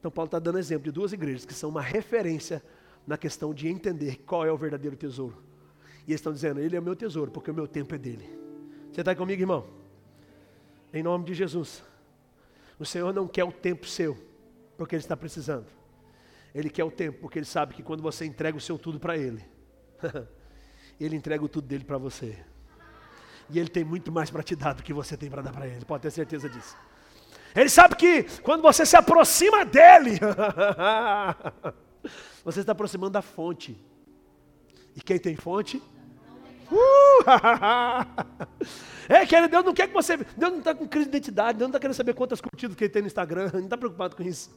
[0.00, 2.60] Então, Paulo está dando exemplo de duas igrejas que são uma referência
[3.06, 5.40] na questão de entender qual é o verdadeiro tesouro.
[6.08, 8.28] E eles estão dizendo: Ele é o meu tesouro, porque o meu tempo é dele.
[8.90, 9.64] Você está comigo, irmão?
[10.92, 11.84] Em nome de Jesus.
[12.76, 14.18] O Senhor não quer o tempo seu
[14.76, 15.66] porque Ele está precisando.
[16.52, 19.16] Ele quer o tempo, porque Ele sabe que quando você entrega o seu tudo para
[19.16, 19.44] Ele,
[20.98, 22.49] Ele entrega o tudo dele para você.
[23.52, 25.66] E Ele tem muito mais para te dar do que você tem para dar para
[25.66, 26.76] Ele, pode ter certeza disso.
[27.54, 30.20] Ele sabe que quando você se aproxima dEle,
[32.44, 33.76] você está aproximando da fonte.
[34.94, 35.82] E quem tem fonte?
[36.70, 37.24] Uh!
[39.08, 40.16] é, que Deus não quer que você.
[40.16, 42.84] Deus não está com crise de identidade, Deus não está querendo saber quantas curtidas que
[42.84, 44.50] ele tem no Instagram, não está preocupado com isso.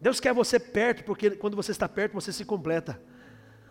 [0.00, 2.98] Deus quer você perto, porque quando você está perto, você se completa.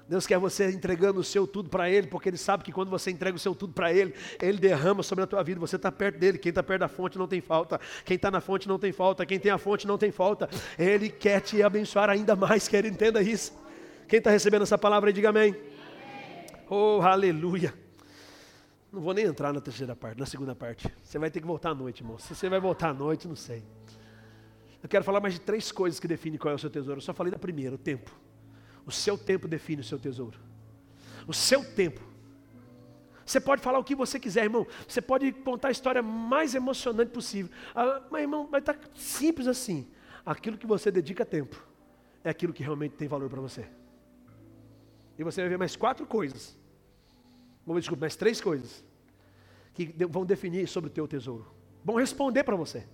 [0.09, 3.11] Deus quer você entregando o seu tudo para Ele, porque Ele sabe que quando você
[3.11, 5.59] entrega o seu tudo para Ele, Ele derrama sobre a tua vida.
[5.59, 6.39] Você está perto dele.
[6.39, 7.79] Quem está perto da fonte não tem falta.
[8.03, 9.23] Quem está na fonte não tem falta.
[9.23, 10.49] Quem tem a fonte não tem falta.
[10.79, 12.67] Ele quer te abençoar ainda mais.
[12.67, 13.55] Quer entenda isso.
[14.07, 15.55] Quem está recebendo essa palavra diga amém.
[16.67, 17.71] Oh, aleluia.
[18.91, 20.91] Não vou nem entrar na terceira parte, na segunda parte.
[21.03, 22.17] Você vai ter que voltar à noite, irmão.
[22.17, 23.61] Se você vai voltar à noite, não sei.
[24.81, 26.97] Eu quero falar mais de três coisas que definem qual é o seu tesouro.
[26.97, 28.11] Eu só falei da primeira, o tempo.
[28.89, 30.39] O seu tempo define o seu tesouro.
[31.27, 32.01] O seu tempo.
[33.23, 34.65] Você pode falar o que você quiser, irmão.
[34.87, 37.51] Você pode contar a história mais emocionante possível.
[37.75, 39.87] Ah, mas, irmão, vai estar tá simples assim.
[40.25, 41.63] Aquilo que você dedica tempo
[42.23, 43.67] é aquilo que realmente tem valor para você.
[45.19, 46.57] E você vai ver mais quatro coisas.
[47.67, 48.83] Desculpa, mais três coisas.
[49.75, 51.45] Que vão definir sobre o teu tesouro.
[51.85, 52.87] Vão responder para você.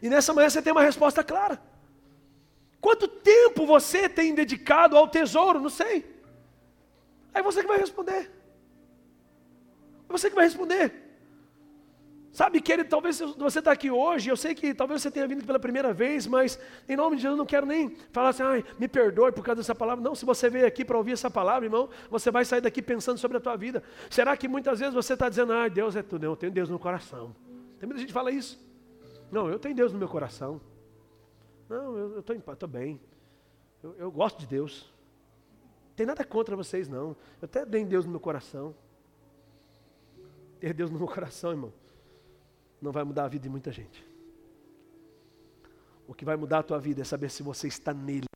[0.00, 1.60] E nessa manhã você tem uma resposta clara.
[2.80, 5.60] Quanto tempo você tem dedicado ao tesouro?
[5.60, 6.04] Não sei.
[7.34, 8.30] Aí você que vai responder.
[10.08, 11.10] É você que vai responder.
[12.32, 15.44] Sabe, que ele talvez você está aqui hoje, eu sei que talvez você tenha vindo
[15.44, 18.64] pela primeira vez, mas em nome de Jesus eu não quero nem falar assim, ai,
[18.78, 20.02] me perdoe por causa dessa palavra.
[20.02, 23.18] Não, se você veio aqui para ouvir essa palavra, irmão, você vai sair daqui pensando
[23.18, 23.82] sobre a tua vida.
[24.08, 26.78] Será que muitas vezes você está dizendo, ai, Deus é tudo, eu tenho Deus no
[26.78, 27.34] coração.
[27.80, 28.58] Tem muita gente que fala isso.
[29.30, 30.60] Não, eu tenho Deus no meu coração.
[31.70, 33.00] Não, eu estou bem.
[33.80, 34.92] Eu, eu gosto de Deus.
[35.90, 37.10] Não tem nada contra vocês, não.
[37.40, 38.74] Eu até tenho Deus no meu coração.
[40.58, 41.72] Ter Deus no meu coração, irmão,
[42.82, 44.04] não vai mudar a vida de muita gente.
[46.08, 48.26] O que vai mudar a tua vida é saber se você está nele.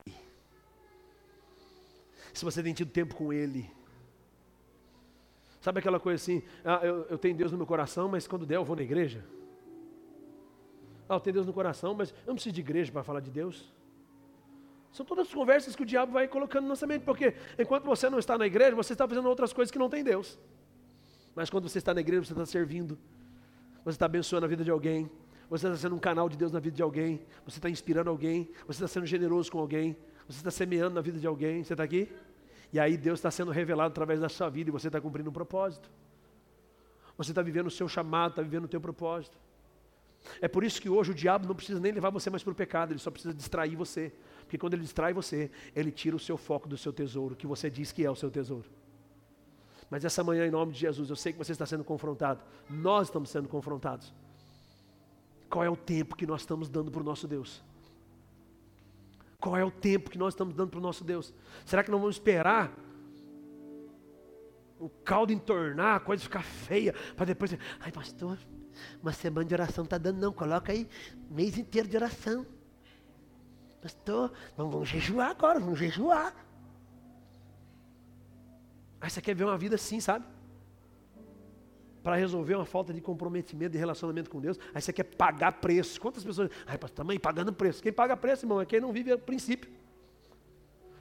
[2.33, 3.69] Se você tem tido tempo com ele.
[5.59, 8.55] Sabe aquela coisa assim, ah, eu, eu tenho Deus no meu coração, mas quando der
[8.55, 9.25] eu vou na igreja?
[11.07, 13.29] Ah, eu tenho Deus no coração, mas eu não preciso de igreja para falar de
[13.29, 13.71] Deus.
[14.91, 18.09] São todas as conversas que o diabo vai colocando na nossa mente, porque enquanto você
[18.09, 20.39] não está na igreja, você está fazendo outras coisas que não tem Deus.
[21.35, 22.97] Mas quando você está na igreja, você está servindo,
[23.83, 25.11] você está abençoando a vida de alguém,
[25.49, 28.49] você está sendo um canal de Deus na vida de alguém, você está inspirando alguém,
[28.65, 29.95] você está sendo generoso com alguém,
[30.27, 31.63] você está semeando na vida de alguém.
[31.63, 32.11] Você está aqui?
[32.73, 35.33] E aí Deus está sendo revelado através da sua vida e você está cumprindo um
[35.33, 35.89] propósito.
[37.17, 39.37] Você está vivendo o seu chamado, está vivendo o teu propósito.
[40.41, 42.55] É por isso que hoje o diabo não precisa nem levar você mais para o
[42.55, 44.13] pecado, ele só precisa distrair você.
[44.41, 47.69] Porque quando ele distrai você, ele tira o seu foco do seu tesouro, que você
[47.69, 48.69] diz que é o seu tesouro.
[49.89, 52.41] Mas essa manhã, em nome de Jesus, eu sei que você está sendo confrontado.
[52.69, 54.13] Nós estamos sendo confrontados.
[55.49, 57.63] Qual é o tempo que nós estamos dando para o nosso Deus?
[59.39, 61.33] Qual é o tempo que nós estamos dando para o nosso Deus?
[61.65, 62.75] Será que não vamos esperar
[64.79, 68.37] o caldo entornar, a coisa ficar feia, para depois dizer, ai pastor,
[69.01, 70.87] uma semana de oração não está dando não, coloca aí
[71.29, 72.45] mês inteiro de oração.
[73.81, 76.33] Pastor, vamos jejuar agora, vamos jejuar.
[78.99, 80.25] Aí você quer ver uma vida assim, sabe?
[82.01, 86.01] Para resolver uma falta de comprometimento, de relacionamento com Deus, aí você quer pagar preço.
[86.01, 86.49] Quantas pessoas.
[86.65, 87.83] Ai, pastor, também pagando preço.
[87.83, 89.71] Quem paga preço, irmão, é quem não vive o princípio.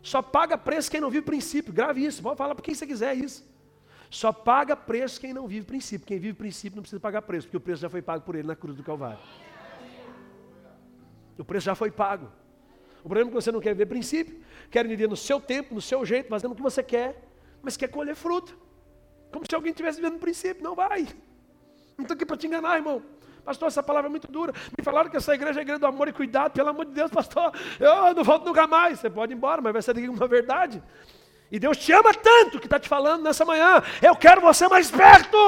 [0.02, 1.72] Só paga preço quem não vive o princípio.
[1.72, 3.42] Grave isso, pode falar para quem você quiser isso.
[4.14, 6.06] Só paga preço quem não vive princípio.
[6.06, 8.46] Quem vive princípio não precisa pagar preço, porque o preço já foi pago por ele
[8.46, 9.18] na cruz do Calvário.
[11.38, 12.30] O preço já foi pago.
[13.00, 14.40] O problema é que você não quer viver princípio,
[14.70, 17.24] quer viver no seu tempo, no seu jeito, fazendo o que você quer
[17.64, 18.56] mas quer colher fruto.
[19.32, 20.62] Como se alguém estivesse vivendo princípio.
[20.62, 21.08] Não vai.
[21.96, 23.02] Não estou aqui para te enganar, irmão.
[23.44, 24.52] Pastor, essa palavra é muito dura.
[24.76, 26.52] Me falaram que essa igreja é a igreja do amor e cuidado.
[26.52, 29.00] Pelo amor de Deus, pastor, eu não volto nunca mais.
[29.00, 30.82] Você pode ir embora, mas vai ser daqui uma verdade.
[31.54, 33.80] E Deus te ama tanto que está te falando nessa manhã.
[34.02, 35.38] Eu quero você mais perto.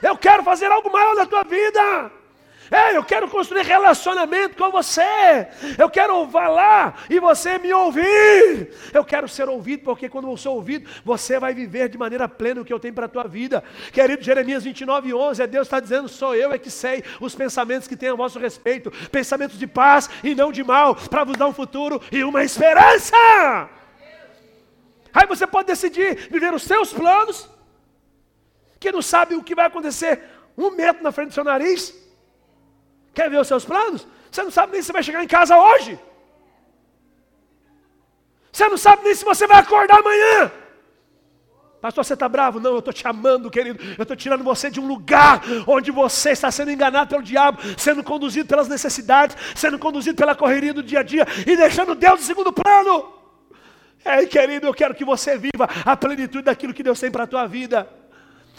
[0.00, 2.12] Eu quero fazer algo maior na tua vida.
[2.70, 5.48] É, eu quero construir relacionamento com você.
[5.76, 8.72] Eu quero falar e você me ouvir.
[8.94, 12.60] Eu quero ser ouvido, porque quando eu sou ouvido, você vai viver de maneira plena
[12.60, 13.64] o que eu tenho para a tua vida.
[13.92, 17.88] Querido Jeremias 29, 11, é Deus está dizendo: sou eu é que sei os pensamentos
[17.88, 21.48] que tenho a vosso respeito, pensamentos de paz e não de mal, para vos dar
[21.48, 23.79] um futuro e uma esperança.
[25.12, 27.48] Aí você pode decidir viver os seus planos,
[28.78, 30.22] que não sabe o que vai acontecer
[30.56, 31.94] um metro na frente do seu nariz.
[33.12, 34.06] Quer ver os seus planos?
[34.30, 35.98] Você não sabe nem se vai chegar em casa hoje.
[38.52, 40.52] Você não sabe nem se você vai acordar amanhã.
[41.80, 42.60] Pastor, você está bravo?
[42.60, 43.82] Não, eu estou te amando, querido.
[43.96, 48.04] Eu estou tirando você de um lugar onde você está sendo enganado pelo diabo, sendo
[48.04, 52.24] conduzido pelas necessidades, sendo conduzido pela correria do dia a dia e deixando Deus em
[52.24, 53.19] segundo plano.
[54.04, 57.26] Ei, querido, eu quero que você viva a plenitude daquilo que Deus tem para a
[57.26, 57.88] tua vida.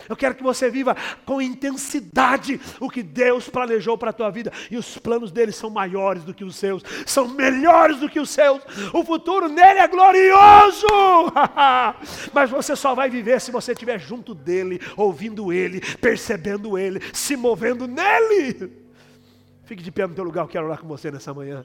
[0.09, 4.51] Eu quero que você viva com intensidade o que Deus planejou para a tua vida.
[4.69, 8.29] E os planos dele são maiores do que os seus, são melhores do que os
[8.29, 8.61] seus.
[8.93, 10.87] O futuro nele é glorioso.
[12.33, 17.35] Mas você só vai viver se você estiver junto dele, ouvindo ele, percebendo ele, se
[17.35, 18.71] movendo nele.
[19.65, 21.63] Fique de pé no teu lugar, eu quero orar com você nessa manhã.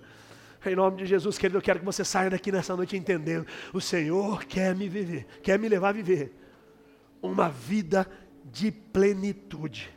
[0.70, 3.80] Em nome de Jesus, querido, eu quero que você saia daqui nessa noite entendendo: o
[3.80, 6.34] Senhor quer me viver, quer me levar a viver
[7.22, 8.06] uma vida
[8.44, 9.95] de plenitude.